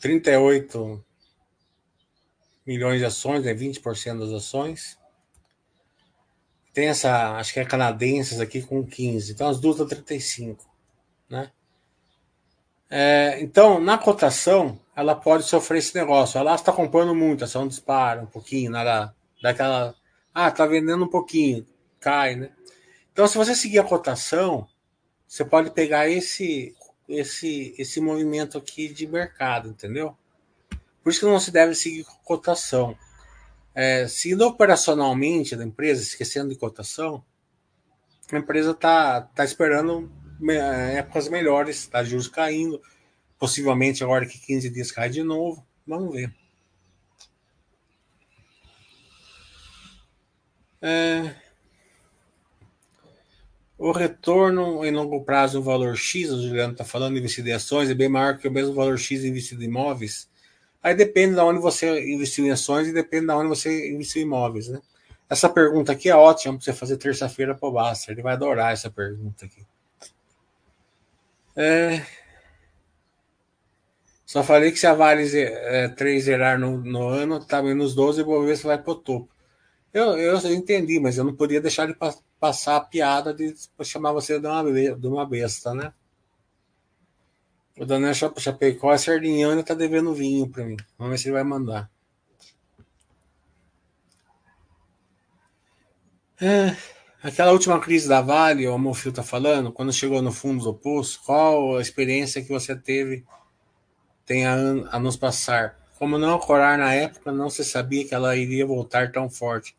[0.00, 1.02] 38
[2.66, 4.98] milhões de ações, né, 20% das ações.
[6.74, 9.32] Tem essa, acho que é canadenses aqui com 15.
[9.32, 10.62] Então as duas dão 35,
[11.30, 11.50] né?
[12.90, 16.36] É, então, na cotação, ela pode sofrer esse negócio.
[16.36, 19.94] Ela está comprando muito, ação dispara um pouquinho, ela daquela.
[20.34, 21.66] Ah, tá vendendo um pouquinho,
[21.98, 22.50] cai, né?
[23.10, 24.68] Então, se você seguir a cotação,
[25.28, 26.74] você pode pegar esse,
[27.06, 30.16] esse, esse movimento aqui de mercado, entendeu?
[31.02, 32.96] Por isso que não se deve seguir cotação.
[33.74, 37.22] É, seguindo operacionalmente da empresa, esquecendo de cotação,
[38.32, 40.10] a empresa está tá esperando
[40.96, 42.80] épocas melhores, tá juros caindo,
[43.38, 45.64] possivelmente agora que 15 dias cai de novo.
[45.86, 46.34] Vamos ver.
[50.80, 51.47] É...
[53.78, 57.88] O retorno em longo prazo, o valor X, o Juliano está falando, investido em ações,
[57.88, 60.28] é bem maior que o mesmo valor X investido em imóveis.
[60.82, 64.24] Aí depende de onde você investiu em ações e depende de onde você investiu em
[64.24, 64.80] imóveis, né?
[65.30, 68.10] Essa pergunta aqui é ótima para você fazer terça-feira para o Basta.
[68.10, 69.64] Ele vai adorar essa pergunta aqui.
[71.54, 72.04] É...
[74.24, 78.22] Só falei que se a Vale é, 3 zerar no, no ano, tá menos 12,
[78.22, 79.28] vou ver se vai pro topo.
[79.92, 81.94] Eu, eu, eu, entendi, mas eu não podia deixar de
[82.38, 85.92] passar a piada de chamar você de uma, de uma besta, né?
[87.78, 90.76] O Daniel Chapecó, a Sardinha ainda tá devendo vinho para mim.
[90.98, 91.88] Vamos ver se ele vai mandar.
[96.40, 96.76] É,
[97.22, 101.20] aquela última crise da Vale, o Amorfil tá falando, quando chegou no fundo do poço,
[101.24, 103.24] qual a experiência que você teve
[104.24, 104.54] tem a,
[104.90, 105.78] a nos passar?
[105.98, 109.76] Como não ocorrer na época, não se sabia que ela iria voltar tão forte.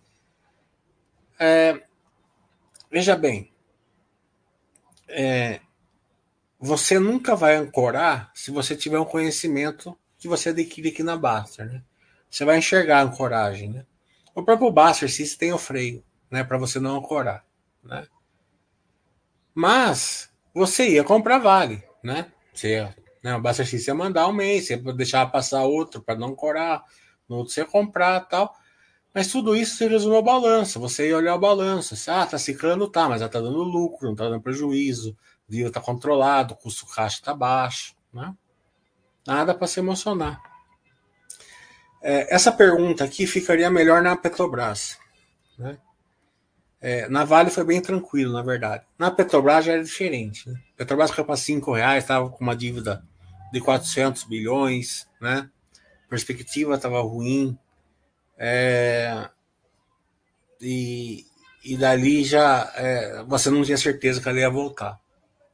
[1.38, 1.82] É,
[2.92, 3.52] veja bem,
[5.08, 5.60] é,
[6.60, 11.66] você nunca vai ancorar se você tiver um conhecimento que você adquire aqui na Baster,
[11.66, 11.82] né?
[12.30, 13.86] Você vai enxergar a ancoragem, né?
[14.36, 16.44] O próprio Baster System tem o freio, né?
[16.44, 17.46] Para você não ancorar,
[17.84, 18.06] né?
[19.56, 22.32] Mas você ia comprar vale, né?
[22.54, 23.36] Você, né?
[23.36, 26.84] O Baster ia mandar um mês, você ia deixar passar outro para não ancorar,
[27.28, 28.54] no outro você ia comprar tal.
[29.14, 30.80] Mas tudo isso se resume ao balanço.
[30.80, 31.96] Você ia olhar o balanço.
[32.10, 35.16] Ah, tá ciclando, tá, mas já tá dando lucro, não tá dando prejuízo
[35.50, 38.34] dívida está controlado, o custo caixa está baixo, né?
[39.26, 40.42] Nada para se emocionar.
[42.02, 44.98] É, essa pergunta aqui ficaria melhor na Petrobras.
[45.58, 45.78] Né?
[46.80, 48.86] É, na Vale foi bem tranquilo, na verdade.
[48.98, 50.48] Na Petrobras já era diferente.
[50.48, 50.56] Né?
[50.78, 53.04] Petrobras caiu para 5 reais, estava com uma dívida
[53.52, 55.50] de 400 bilhões, né?
[56.06, 57.58] A perspectiva estava ruim.
[58.42, 59.30] É,
[60.62, 61.26] e,
[61.64, 65.00] e dali já é, você não tinha certeza que ela ia voltar.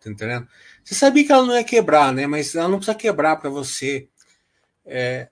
[0.03, 0.47] Tá entendendo?
[0.83, 2.27] Você sabia que ela não ia quebrar, né?
[2.27, 4.07] Mas ela não precisa quebrar para você
[4.85, 5.29] é,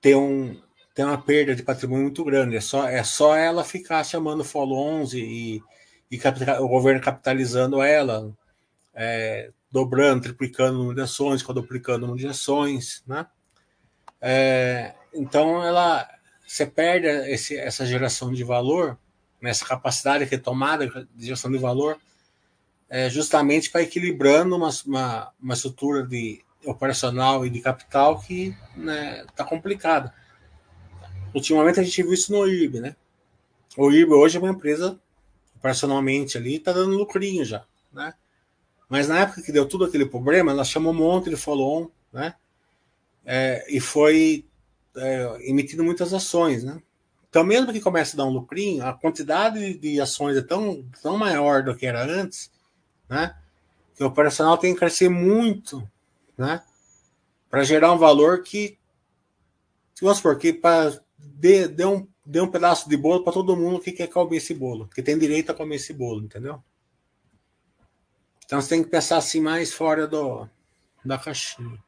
[0.00, 0.60] ter, um,
[0.94, 2.56] ter uma perda de patrimônio muito grande.
[2.56, 5.62] É só, é só ela ficar chamando o Follow 11 e,
[6.08, 6.20] e
[6.60, 8.32] o governo capitalizando ela,
[8.94, 13.26] é, dobrando, triplicando o número de ações, quadruplicando o número de ações, né?
[14.20, 16.08] É, então ela
[16.50, 18.98] você perde esse, essa geração de valor,
[19.40, 20.84] nessa capacidade de retomada
[21.14, 21.96] de geração de valor,
[22.88, 28.76] é, justamente para equilibrando uma, uma, uma, estrutura de operacional e de capital que está
[28.76, 30.12] né, tá complicada.
[31.32, 32.96] Ultimamente a gente viu isso no IRB, né?
[33.76, 35.00] O IRB hoje é uma empresa
[35.54, 38.12] operacionalmente ali está dando lucrinho já, né?
[38.88, 42.34] Mas na época que deu tudo aquele problema, ela chamou um monte de follow-on, né?
[43.24, 44.49] É, e foi
[44.96, 46.80] é, emitindo muitas ações, né?
[47.28, 51.16] Então, mesmo que comece a dar um lucrinho, a quantidade de ações é tão, tão
[51.16, 52.50] maior do que era antes
[53.10, 53.36] né?
[53.96, 55.86] Que o operacional tem que crescer muito,
[56.38, 56.62] né?
[57.50, 58.78] Para gerar um valor que,
[60.00, 63.80] vamos supor, que para dê, dê, um, dê um pedaço de bolo para todo mundo
[63.80, 66.62] que quer comer esse bolo, que tem direito a comer esse bolo, entendeu?
[68.46, 70.48] Então você tem que pensar assim mais fora do,
[71.04, 71.82] da caixinha.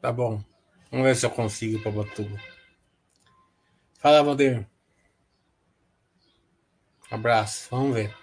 [0.00, 0.42] Tá bom.
[0.90, 2.38] Vamos ver se eu consigo para Batuba.
[3.98, 4.66] Fala, Valdir.
[7.10, 7.68] Abraço.
[7.70, 8.14] Vamos ver.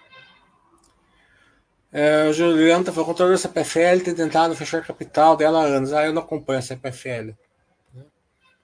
[1.92, 5.92] É, o Juliano tá falando, controle da CPFL tem tentado fechar capital dela há anos.
[5.92, 7.34] Ah, eu não acompanho a CPFL.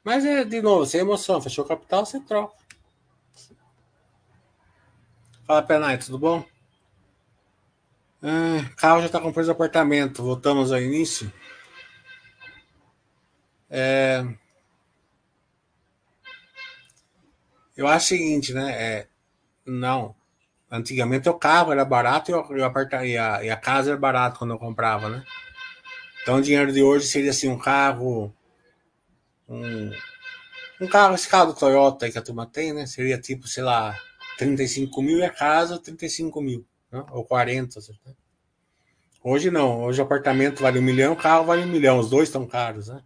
[0.05, 1.41] Mas é, de novo, sem emoção.
[1.41, 2.55] Fechou capital, você troca.
[5.47, 6.45] Fala, Penai, tudo bom?
[8.23, 10.23] Ah, carro já está comprando apartamento.
[10.23, 11.33] Voltamos ao início.
[13.75, 14.23] É...
[17.75, 18.71] Eu acho o seguinte, né?
[18.73, 19.09] É,
[19.65, 20.15] não.
[20.71, 23.99] Antigamente o carro era barato e, o, e, aparta, e, a, e a casa era
[23.99, 25.25] barato quando eu comprava, né?
[26.21, 28.35] Então o dinheiro de hoje seria assim, um carro.
[29.49, 29.91] Um,
[30.83, 32.85] um carro, esse carro do Toyota que a turma tem, né?
[32.85, 33.99] Seria tipo, sei lá,
[34.37, 37.05] 35 mil e a casa 35 mil, né?
[37.11, 37.81] ou 40.
[37.81, 38.15] Né?
[39.25, 42.29] Hoje não, hoje o apartamento vale um milhão, o carro vale um milhão, os dois
[42.29, 43.03] estão caros, né?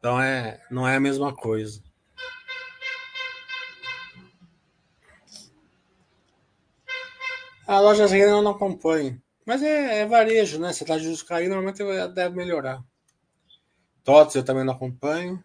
[0.00, 1.82] Então é, não é a mesma coisa.
[7.66, 9.22] A loja Reina eu não acompanho.
[9.44, 10.72] Mas é, é, varejo, né?
[10.72, 11.84] Você tá de juros cair, normalmente
[12.14, 12.82] deve melhorar.
[14.02, 15.44] TOTS eu também não acompanho.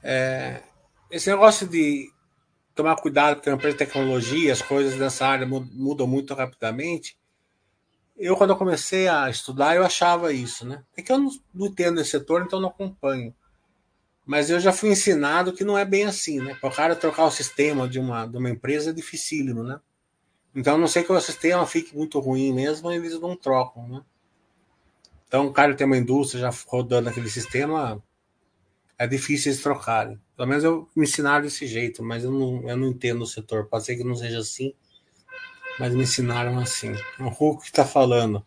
[0.00, 0.62] É,
[1.10, 2.08] esse negócio de
[2.74, 7.19] tomar cuidado porque a empresa de tecnologia, as coisas nessa área mudam muito rapidamente.
[8.22, 10.84] Eu, quando eu comecei a estudar, eu achava isso, né?
[10.94, 13.34] É que eu não, não entendo esse setor, então não acompanho.
[14.26, 16.54] Mas eu já fui ensinado que não é bem assim, né?
[16.60, 19.80] Para o cara trocar o sistema de uma, de uma empresa é dificílimo, né?
[20.54, 24.02] Então, a não sei que o sistema fique muito ruim mesmo, eles não trocam, né?
[25.26, 28.02] Então, o cara tem uma indústria já rodando aquele sistema,
[28.98, 30.20] é difícil eles trocarem.
[30.36, 33.66] Pelo menos eu me ensinaram desse jeito, mas eu não, eu não entendo o setor.
[33.66, 34.74] Pode ser que não seja assim,
[35.80, 36.92] mas me ensinaram assim.
[37.18, 38.44] O Hulk está falando.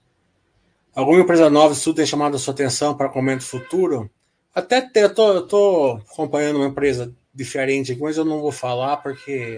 [0.93, 4.07] Alguma empresa nova estudo tem chamado a sua atenção para comento futuro?
[4.53, 8.51] Até ter, eu tô, eu tô acompanhando uma empresa diferente aqui, mas eu não vou
[8.51, 9.57] falar porque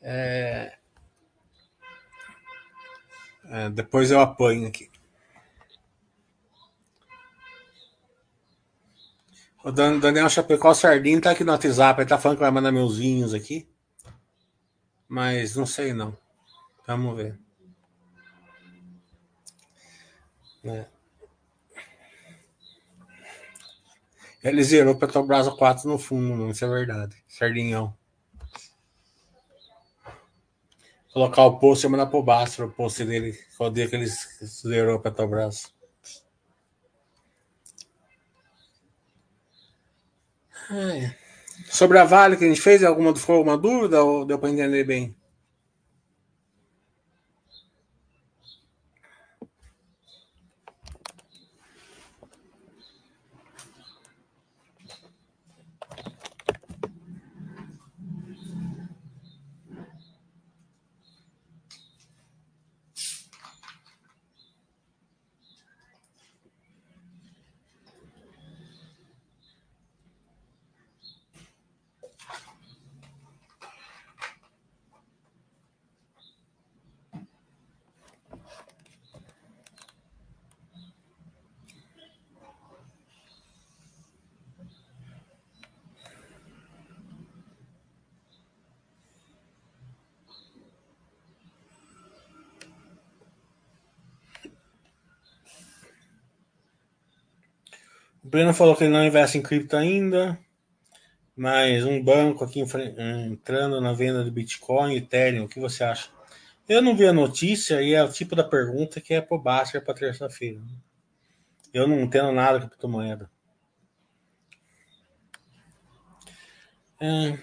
[0.00, 0.72] é,
[3.50, 4.90] é, depois eu apanho aqui.
[9.62, 12.96] O Daniel Chapecó Sardinho tá aqui no WhatsApp, ele tá falando que vai mandar meus
[12.96, 13.68] vinhos aqui.
[15.08, 16.16] Mas não sei não.
[16.86, 17.38] Vamos ver.
[20.64, 20.86] É.
[24.42, 27.16] Ele zerou Petrobras 4 no fundo, isso é verdade.
[27.26, 27.96] Sardinhão.
[31.14, 33.38] Colocar o post e mandar pro Bastro o post dele.
[33.56, 35.72] Qual dia que ele zerou Petrobras.
[41.66, 44.84] Sobre a Vale que a gente fez, alguma ficou alguma dúvida ou deu para entender
[44.84, 45.14] bem?
[98.34, 100.36] Breno falou que ele não investe em cripto ainda,
[101.36, 102.64] mas um banco aqui
[103.30, 106.10] entrando na venda de Bitcoin, Ethereum, o que você acha?
[106.68, 109.84] Eu não vi a notícia e é o tipo da pergunta que é pro Baster
[109.84, 110.60] para terça-feira.
[111.72, 113.30] Eu não entendo nada de criptomoeda.
[117.00, 117.38] É...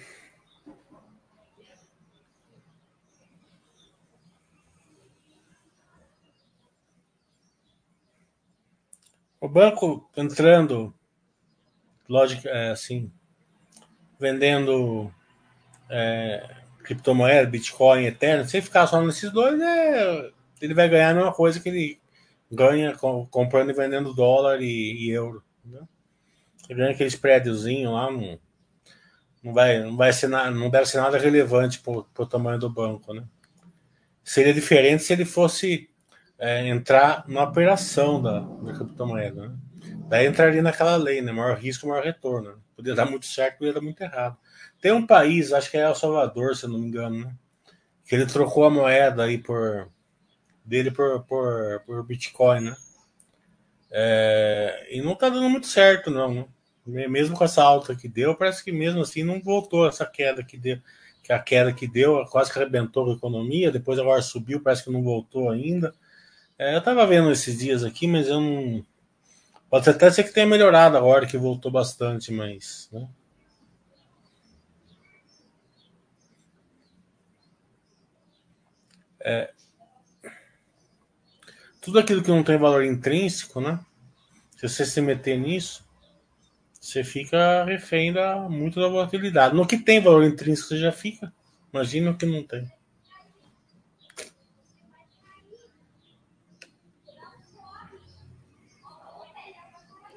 [9.42, 10.94] O banco entrando,
[12.08, 13.12] lógico, é, assim,
[14.20, 15.12] vendendo
[15.90, 20.32] é, criptomoeda, Bitcoin, Ethereum, sem ficar só nesses dois, é,
[20.62, 22.00] ele vai ganhar a mesma coisa que ele
[22.52, 22.96] ganha
[23.32, 25.44] comprando e vendendo dólar e, e euro.
[25.66, 25.82] Né?
[26.70, 28.40] Ele ganha aquele spreadzinho lá, não,
[29.44, 32.70] não, vai, não, vai ser na, não deve ser nada relevante para o tamanho do
[32.70, 33.12] banco.
[33.12, 33.24] Né?
[34.24, 35.90] Seria diferente se ele fosse
[36.42, 39.48] é, entrar na operação da, da criptomoeda.
[39.48, 39.56] Né?
[40.10, 41.32] Daí entraria naquela lei, né?
[41.32, 42.50] Maior risco, maior retorno.
[42.50, 42.56] Né?
[42.76, 44.36] Podia dar muito certo, podia dar muito errado.
[44.82, 47.36] Tem um país, acho que é El Salvador, se não me engano, né?
[48.08, 49.88] que ele trocou a moeda aí por
[50.66, 52.76] dele por, por, por Bitcoin, né?
[53.92, 56.50] É, e não tá dando muito certo, não.
[56.88, 57.08] Né?
[57.08, 60.58] Mesmo com essa alta que deu, parece que mesmo assim não voltou essa queda que
[60.58, 60.80] deu.
[61.24, 64.92] Que a queda que deu quase que arrebentou a economia, depois agora subiu, parece que
[64.92, 65.94] não voltou ainda.
[66.62, 68.86] É, eu estava vendo esses dias aqui, mas eu não.
[69.68, 72.88] Pode até ser que tenha melhorado agora, que voltou bastante, mas.
[72.92, 73.10] Né?
[79.22, 79.52] É...
[81.82, 83.80] Tudo aquilo que não tem valor intrínseco, né?
[84.56, 85.84] Se você se meter nisso.
[86.80, 89.56] você fica refém da, muito da volatilidade.
[89.56, 91.34] No que tem valor intrínseco, você já fica.
[91.74, 92.72] Imagina o que não tem.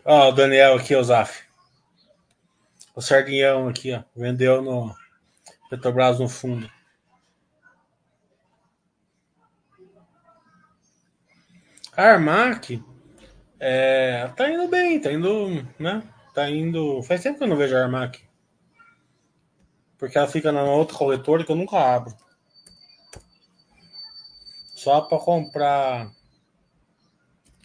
[0.06, 1.44] Ó, o Daniel aqui, o Zaf.
[2.94, 4.02] O Sardinhão aqui, ó.
[4.14, 4.94] Vendeu no
[5.70, 6.70] Petrobras no fundo.
[11.96, 12.84] A Armac
[13.58, 16.02] é, tá indo bem, tá indo, né?
[16.34, 17.02] Tá indo.
[17.02, 18.22] Faz tempo que eu não vejo a Armac.
[19.96, 22.14] Porque ela fica na outra corretora que eu nunca abro.
[24.74, 26.10] Só para comprar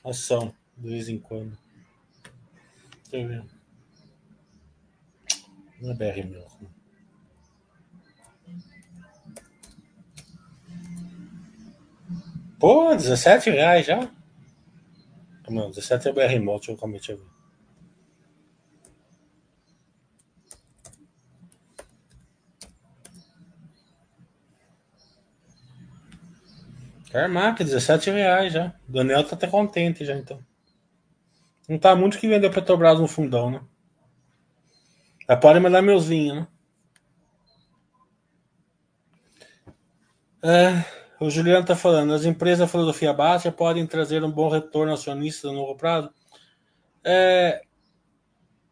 [0.05, 1.57] ação de vez em quando.
[3.09, 3.45] Deixa.
[5.81, 6.69] Não é BR mesmo.
[12.59, 14.11] Pô, 17 reais já?
[15.49, 17.23] Não, 17 é BR Mall, deixa eu comentar aqui.
[27.11, 28.75] Carmack, 17 reais já.
[28.87, 30.39] O Daniel tá até contente já, então.
[31.69, 33.61] Não tá muito que vendeu Petrobras no fundão, né?
[35.27, 36.47] Mas pode mandar meus vinhos, né?
[40.41, 40.99] É.
[41.19, 45.47] O Juliano está falando, as empresas da filosofia baixa podem trazer um bom retorno acionista
[45.47, 46.09] no longo prazo.
[47.03, 47.61] É,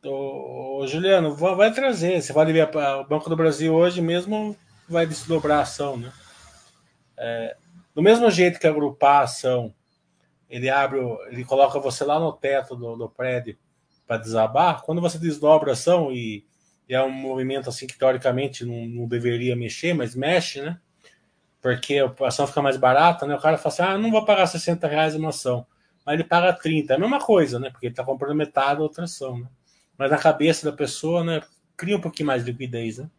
[0.03, 2.21] o, o Juliano, vai, vai, trazer.
[2.21, 5.97] Você pode ver, o Banco do Brasil hoje mesmo vai desdobrar a ação.
[5.97, 6.11] Né?
[7.17, 7.57] É,
[7.93, 9.75] do mesmo jeito que agrupar a ação,
[10.49, 13.57] ele abre, ele coloca você lá no teto do, do prédio
[14.05, 14.81] para desabar.
[14.83, 16.45] Quando você desdobra a ação e,
[16.87, 20.79] e, é um movimento assim que teoricamente não, não deveria mexer, mas mexe, né?
[21.61, 23.35] porque a ação fica mais barata, né?
[23.35, 25.65] O cara fala assim, ah, não vou pagar 60 reais uma ação.
[26.05, 26.93] Mas ele paga 30.
[26.93, 27.69] É a mesma coisa, né?
[27.69, 29.47] Porque ele está comprando metade da outra ação, né?
[29.97, 31.41] Mas na cabeça da pessoa, né?
[31.75, 33.09] Cria um pouquinho mais de liquidez, né?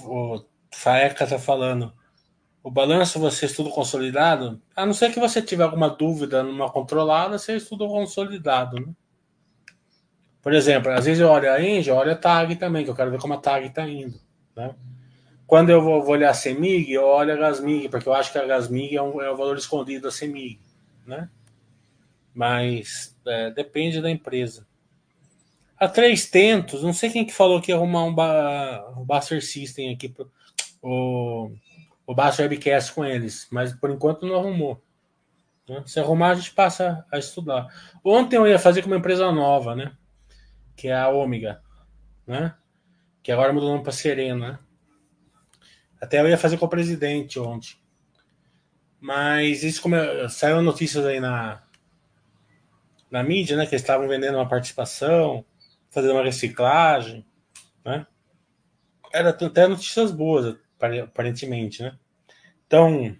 [0.00, 1.92] O Faeca tá falando
[2.64, 7.36] o balanço você estuda consolidado, a não ser que você tiver alguma dúvida numa controlada,
[7.36, 8.94] você estuda consolidado, né?
[10.40, 12.94] Por exemplo, às vezes eu olho a Engie, eu olho a TAG também, que eu
[12.94, 14.18] quero ver como a TAG está indo,
[14.56, 14.74] né?
[15.46, 18.38] Quando eu vou, vou olhar a CEMIG, eu olho a Gasmig, porque eu acho que
[18.38, 20.58] a Gasmig é, um, é o valor escondido da CEMIG,
[21.06, 21.28] né?
[22.32, 24.66] Mas é, depende da empresa.
[25.84, 29.44] A Três Tentos, não sei quem que falou que ia arrumar um, ba, um Buster
[29.44, 30.08] System aqui.
[30.08, 30.32] Pro,
[30.80, 31.50] o,
[32.06, 34.82] o Baixo Webcast com eles, mas por enquanto não arrumou.
[35.68, 35.82] Né?
[35.86, 37.66] Se arrumar, a gente passa a estudar.
[38.02, 39.94] Ontem eu ia fazer com uma empresa nova, né?
[40.74, 41.62] Que é a Ômega,
[42.26, 42.54] né?
[43.22, 44.52] Que agora mudou o nome para Serena.
[44.52, 44.58] Né?
[46.00, 47.76] Até eu ia fazer com o presidente ontem.
[48.98, 49.96] Mas isso como
[50.30, 51.62] saiu notícias aí na,
[53.10, 53.66] na mídia, né?
[53.66, 55.44] Que eles estavam vendendo uma participação,
[55.94, 57.24] fazendo uma reciclagem,
[57.84, 58.06] né?
[59.12, 61.96] Era até notícias boas aparentemente, né?
[62.66, 63.16] Então,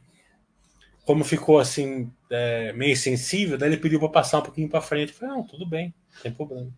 [1.05, 5.13] como ficou assim, é, meio sensível, daí ele pediu para passar um pouquinho para frente.
[5.13, 6.71] Eu falei, não, tudo bem, não tem problema.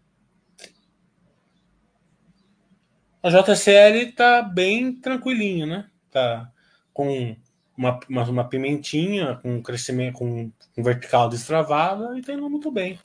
[3.22, 5.88] A JCL tá bem tranquilinho, né?
[6.10, 6.52] Tá
[6.92, 7.34] com
[7.76, 12.98] uma, uma, uma pimentinha, com crescimento, com, com vertical destravada e tá indo muito bem.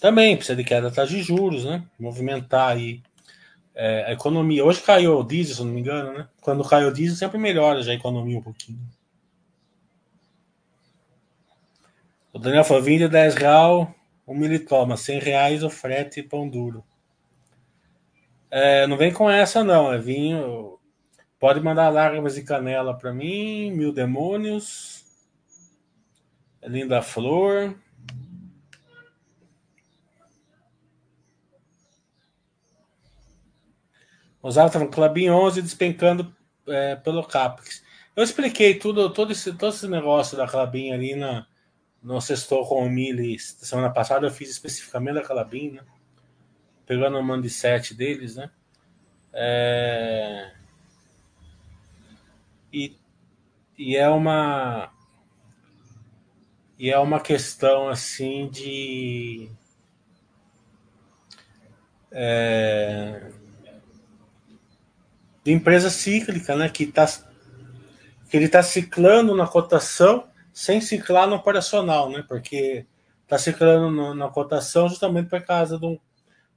[0.00, 1.84] Também precisa de queda taxa de juros, né?
[1.98, 3.02] Movimentar aí
[3.74, 4.64] é, a economia.
[4.64, 6.28] Hoje caiu o diesel, se não me engano, né?
[6.40, 8.78] Quando cai o diesel, sempre melhora já a economia um pouquinho.
[12.32, 13.92] O Daniel falou: 20 a 10 real,
[14.26, 16.84] um militoma, 100 reais o frete e pão duro.
[18.50, 19.92] É, não vem com essa, não.
[19.92, 20.78] É vinho.
[21.38, 25.04] Pode mandar lágrimas e canela para mim, mil demônios.
[26.62, 27.74] É linda flor.
[34.42, 36.34] Osava estava no Clubinho 11 despencando
[36.66, 37.82] é, pelo Capex.
[38.14, 41.46] Eu expliquei tudo, todo esse, todo esse negócio da Clabin ali na,
[42.02, 44.26] no sextor com o Mili semana passada.
[44.26, 45.82] Eu fiz especificamente da Clabin, né?
[46.86, 48.50] Pegando o mando de 7 deles, né?
[49.32, 50.52] É...
[52.72, 52.96] E,
[53.78, 54.92] e é uma
[56.78, 59.50] e é uma questão assim de
[62.10, 63.32] é,
[65.48, 66.68] de empresa cíclica, né?
[66.68, 67.06] Que, tá,
[68.28, 72.22] que ele está ciclando na cotação sem ciclar no operacional, né?
[72.28, 72.86] Porque
[73.22, 75.98] está ciclando no, na cotação justamente por causa de um,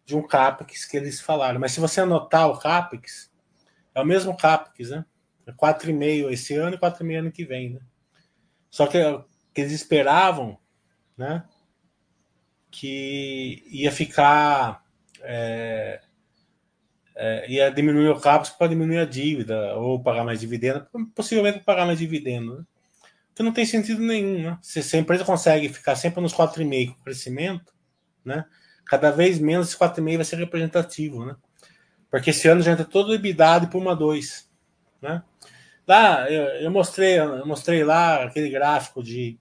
[0.04, 1.58] de um CAPEX que eles falaram.
[1.58, 3.32] Mas se você anotar o CAPEX,
[3.96, 5.06] é o mesmo CAPEX, né?
[5.46, 7.80] É 4,5 esse ano e 4,5 ano que vem, né?
[8.70, 9.00] Só que,
[9.54, 10.60] que eles esperavam,
[11.18, 11.46] né?
[12.70, 14.84] Que ia ficar.
[15.22, 16.02] É,
[17.24, 21.86] é, ia diminuir o CAPEX para diminuir a dívida, ou pagar mais dividendo, possivelmente pagar
[21.86, 22.64] mais dividendo, né?
[23.36, 24.58] Que não tem sentido nenhum, né?
[24.60, 27.72] Se, se a empresa consegue ficar sempre nos 4,5 com crescimento,
[28.26, 28.44] né?
[28.88, 31.36] Cada vez menos esse 4,5 vai ser representativo, né?
[32.10, 34.50] Porque esse ano já entra todo EBITDA por uma 2,
[35.00, 35.22] né?
[35.88, 39.38] Lá, eu, eu, mostrei, eu mostrei lá aquele gráfico de,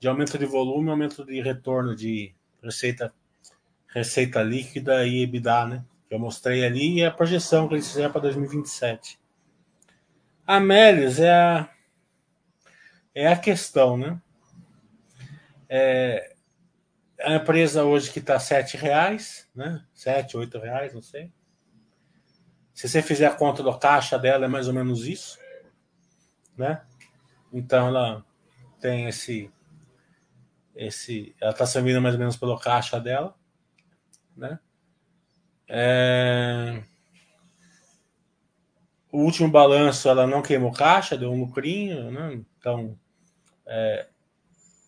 [0.00, 3.14] de aumento de volume, aumento de retorno de receita,
[3.94, 5.84] receita líquida e EBITDA, né?
[6.10, 9.20] Que eu mostrei ali e a projeção que eles fizeram para 2027.
[10.44, 11.70] A Melis é a,
[13.14, 14.20] é a questão, né?
[15.68, 16.34] É,
[17.20, 19.86] a empresa hoje que está sete reais, né?
[19.94, 21.32] Sete, oito reais, não sei.
[22.74, 25.38] Se você fizer a conta do caixa dela, é mais ou menos isso,
[26.56, 26.82] né?
[27.52, 28.26] Então ela
[28.80, 29.48] tem esse,
[30.74, 33.36] esse, ela está servindo mais ou menos pelo caixa dela,
[34.36, 34.58] né?
[35.72, 36.82] É...
[39.12, 42.40] O último balanço ela não queimou caixa, deu um lucrinho, né?
[42.58, 42.98] Então
[43.66, 44.08] é,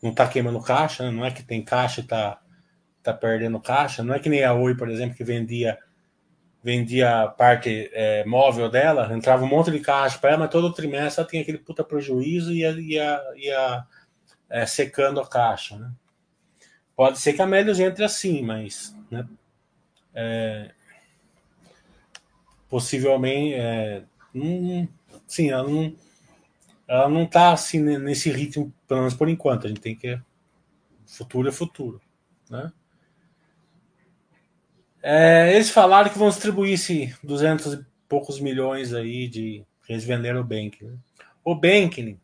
[0.02, 1.10] não está queimando caixa, né?
[1.10, 2.40] não é que tem caixa e está
[3.02, 5.78] tá perdendo caixa, não é que nem a Oi, por exemplo, que vendia
[6.62, 10.72] vendia a parte é, móvel dela, entrava um monte de caixa para ela, mas todo
[10.72, 13.86] trimestre ela tinha aquele puta prejuízo e ia, ia, ia
[14.48, 15.76] é, secando a caixa.
[15.76, 15.90] Né?
[16.94, 19.26] Pode ser que a Melios entre assim, mas né,
[20.14, 20.70] é,
[22.68, 24.04] possivelmente é,
[25.26, 25.94] sim, ela não
[26.92, 29.66] ela não está assim nesse ritmo, pelo menos por enquanto.
[29.66, 30.20] A gente tem que.
[31.06, 32.02] Futuro é futuro.
[32.50, 32.70] Né?
[35.02, 39.64] É, eles falaram que vão distribuir esse 200 e poucos milhões aí de.
[39.88, 40.84] Eles venderam o Banking.
[40.84, 40.96] Né?
[41.42, 42.20] O Banking,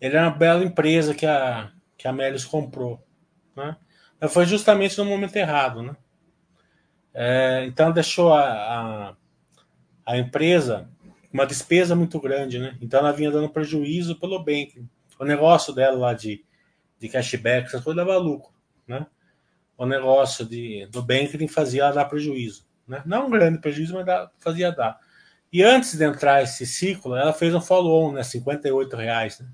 [0.00, 3.00] ele é uma bela empresa que a, que a Melius comprou.
[3.56, 3.76] Né?
[4.28, 5.84] Foi justamente no momento errado.
[5.84, 5.96] Né?
[7.14, 9.16] É, então deixou a, a,
[10.06, 10.88] a empresa
[11.32, 12.76] uma despesa muito grande, né?
[12.80, 14.88] Então ela vinha dando prejuízo pelo banking.
[15.18, 16.44] O negócio dela lá de,
[16.98, 18.52] de cashback, essas coisas dava lucro,
[18.86, 19.06] né?
[19.78, 23.02] O negócio de, do banking fazia dar prejuízo, né?
[23.06, 24.98] Não um grande prejuízo, mas dá, fazia dar.
[25.50, 28.22] E antes de entrar esse ciclo, ela fez um follow-on, né?
[28.22, 29.48] 58 reais, né?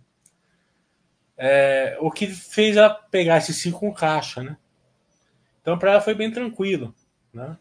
[1.37, 4.57] É, o que fez ela pegar esse ciclo com caixa, né?
[5.61, 6.93] Então para ela foi bem tranquilo,
[7.33, 7.57] né?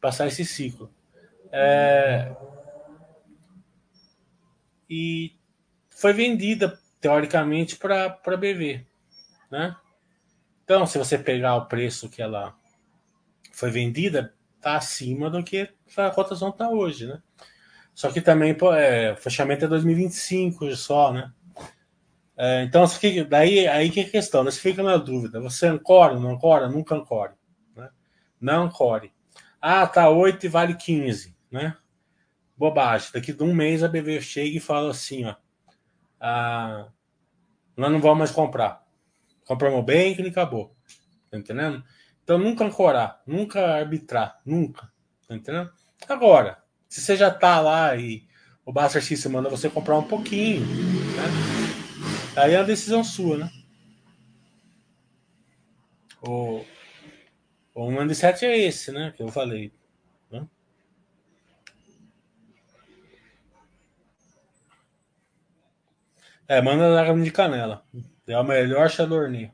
[0.00, 0.90] Passar esse ciclo.
[1.50, 2.34] É,
[4.88, 5.32] e
[5.90, 8.84] foi vendida, teoricamente, para a BV.
[9.50, 9.76] Né?
[10.64, 12.54] Então, se você pegar o preço que ela
[13.52, 17.06] foi vendida, está acima do que a cotação está hoje.
[17.06, 17.20] Né?
[17.94, 21.32] Só que também pô, é, o fechamento é 2025 só, né?
[22.36, 22.84] É, então,
[23.28, 24.50] daí aí que é a questão, né?
[24.50, 26.68] você fica na dúvida, você ancora, não ancora?
[26.68, 27.32] Nunca ancore.
[28.44, 29.10] Não ancore.
[29.58, 31.74] Ah, tá 8 e vale 15, né?
[32.54, 33.08] bobagem.
[33.14, 35.34] Daqui de um mês a BV chega e fala assim, ó.
[36.20, 36.88] Ah,
[37.74, 38.84] nós não vamos mais comprar.
[39.46, 40.76] Compramos bem e acabou.
[41.30, 41.82] Tá entendendo?
[42.22, 44.92] Então nunca ancorar, nunca arbitrar, nunca.
[45.26, 45.70] Tá entendendo?
[46.06, 48.26] Agora, se você já tá lá e
[48.62, 51.22] o Buster System manda você comprar um pouquinho, né?
[52.36, 53.50] Aí é a decisão sua, né?
[56.26, 56.62] O,
[57.74, 59.12] o 1 de 7 é esse, né?
[59.16, 59.72] Que eu falei.
[66.46, 67.84] É, manda lágrima de canela.
[68.26, 69.50] É o melhor Chadorny.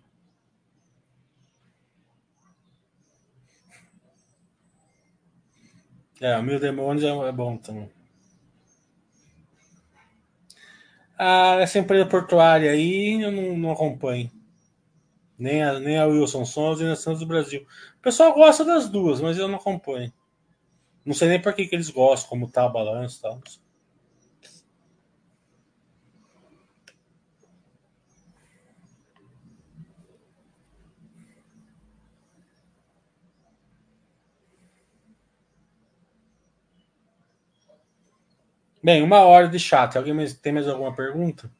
[6.20, 7.90] É, o Mil Demônios é, é bom também.
[11.18, 14.30] Ah, essa empresa portuária aí eu não, não acompanho.
[15.40, 17.66] Nem a, nem a Wilson Sons nem a Santos do Brasil.
[17.98, 20.12] O pessoal gosta das duas, mas eu não acompanho.
[21.04, 23.40] Não sei nem por que, que eles gostam, como tá o balanço e tal.
[38.82, 39.96] Bem, uma hora de chat.
[39.96, 41.50] Alguém tem mais alguma pergunta?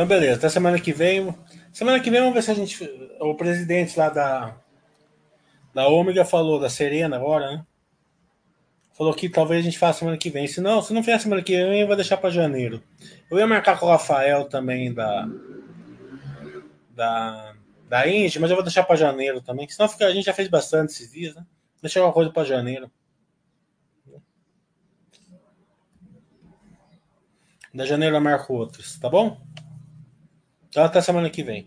[0.00, 0.38] Então, beleza.
[0.38, 1.34] Até semana que vem.
[1.72, 2.82] Semana que vem vamos ver se a gente.
[3.20, 4.56] O presidente lá da.
[5.74, 7.66] Da Ômega falou, da Serena agora, né?
[8.96, 10.46] Falou que talvez a gente faça semana que vem.
[10.46, 12.82] Se não, se não fizer semana que vem, eu vou deixar para janeiro.
[13.30, 15.28] Eu ia marcar com o Rafael também da.
[17.00, 17.56] Da.
[17.88, 19.68] Da Indy, mas eu vou deixar para janeiro também.
[19.68, 21.44] Senão fica, a gente já fez bastante esses dias, né?
[21.82, 22.88] Deixar uma coisa para janeiro.
[27.74, 29.40] Da janeiro eu marco outros, tá bom?
[30.68, 31.66] Então até semana que vem.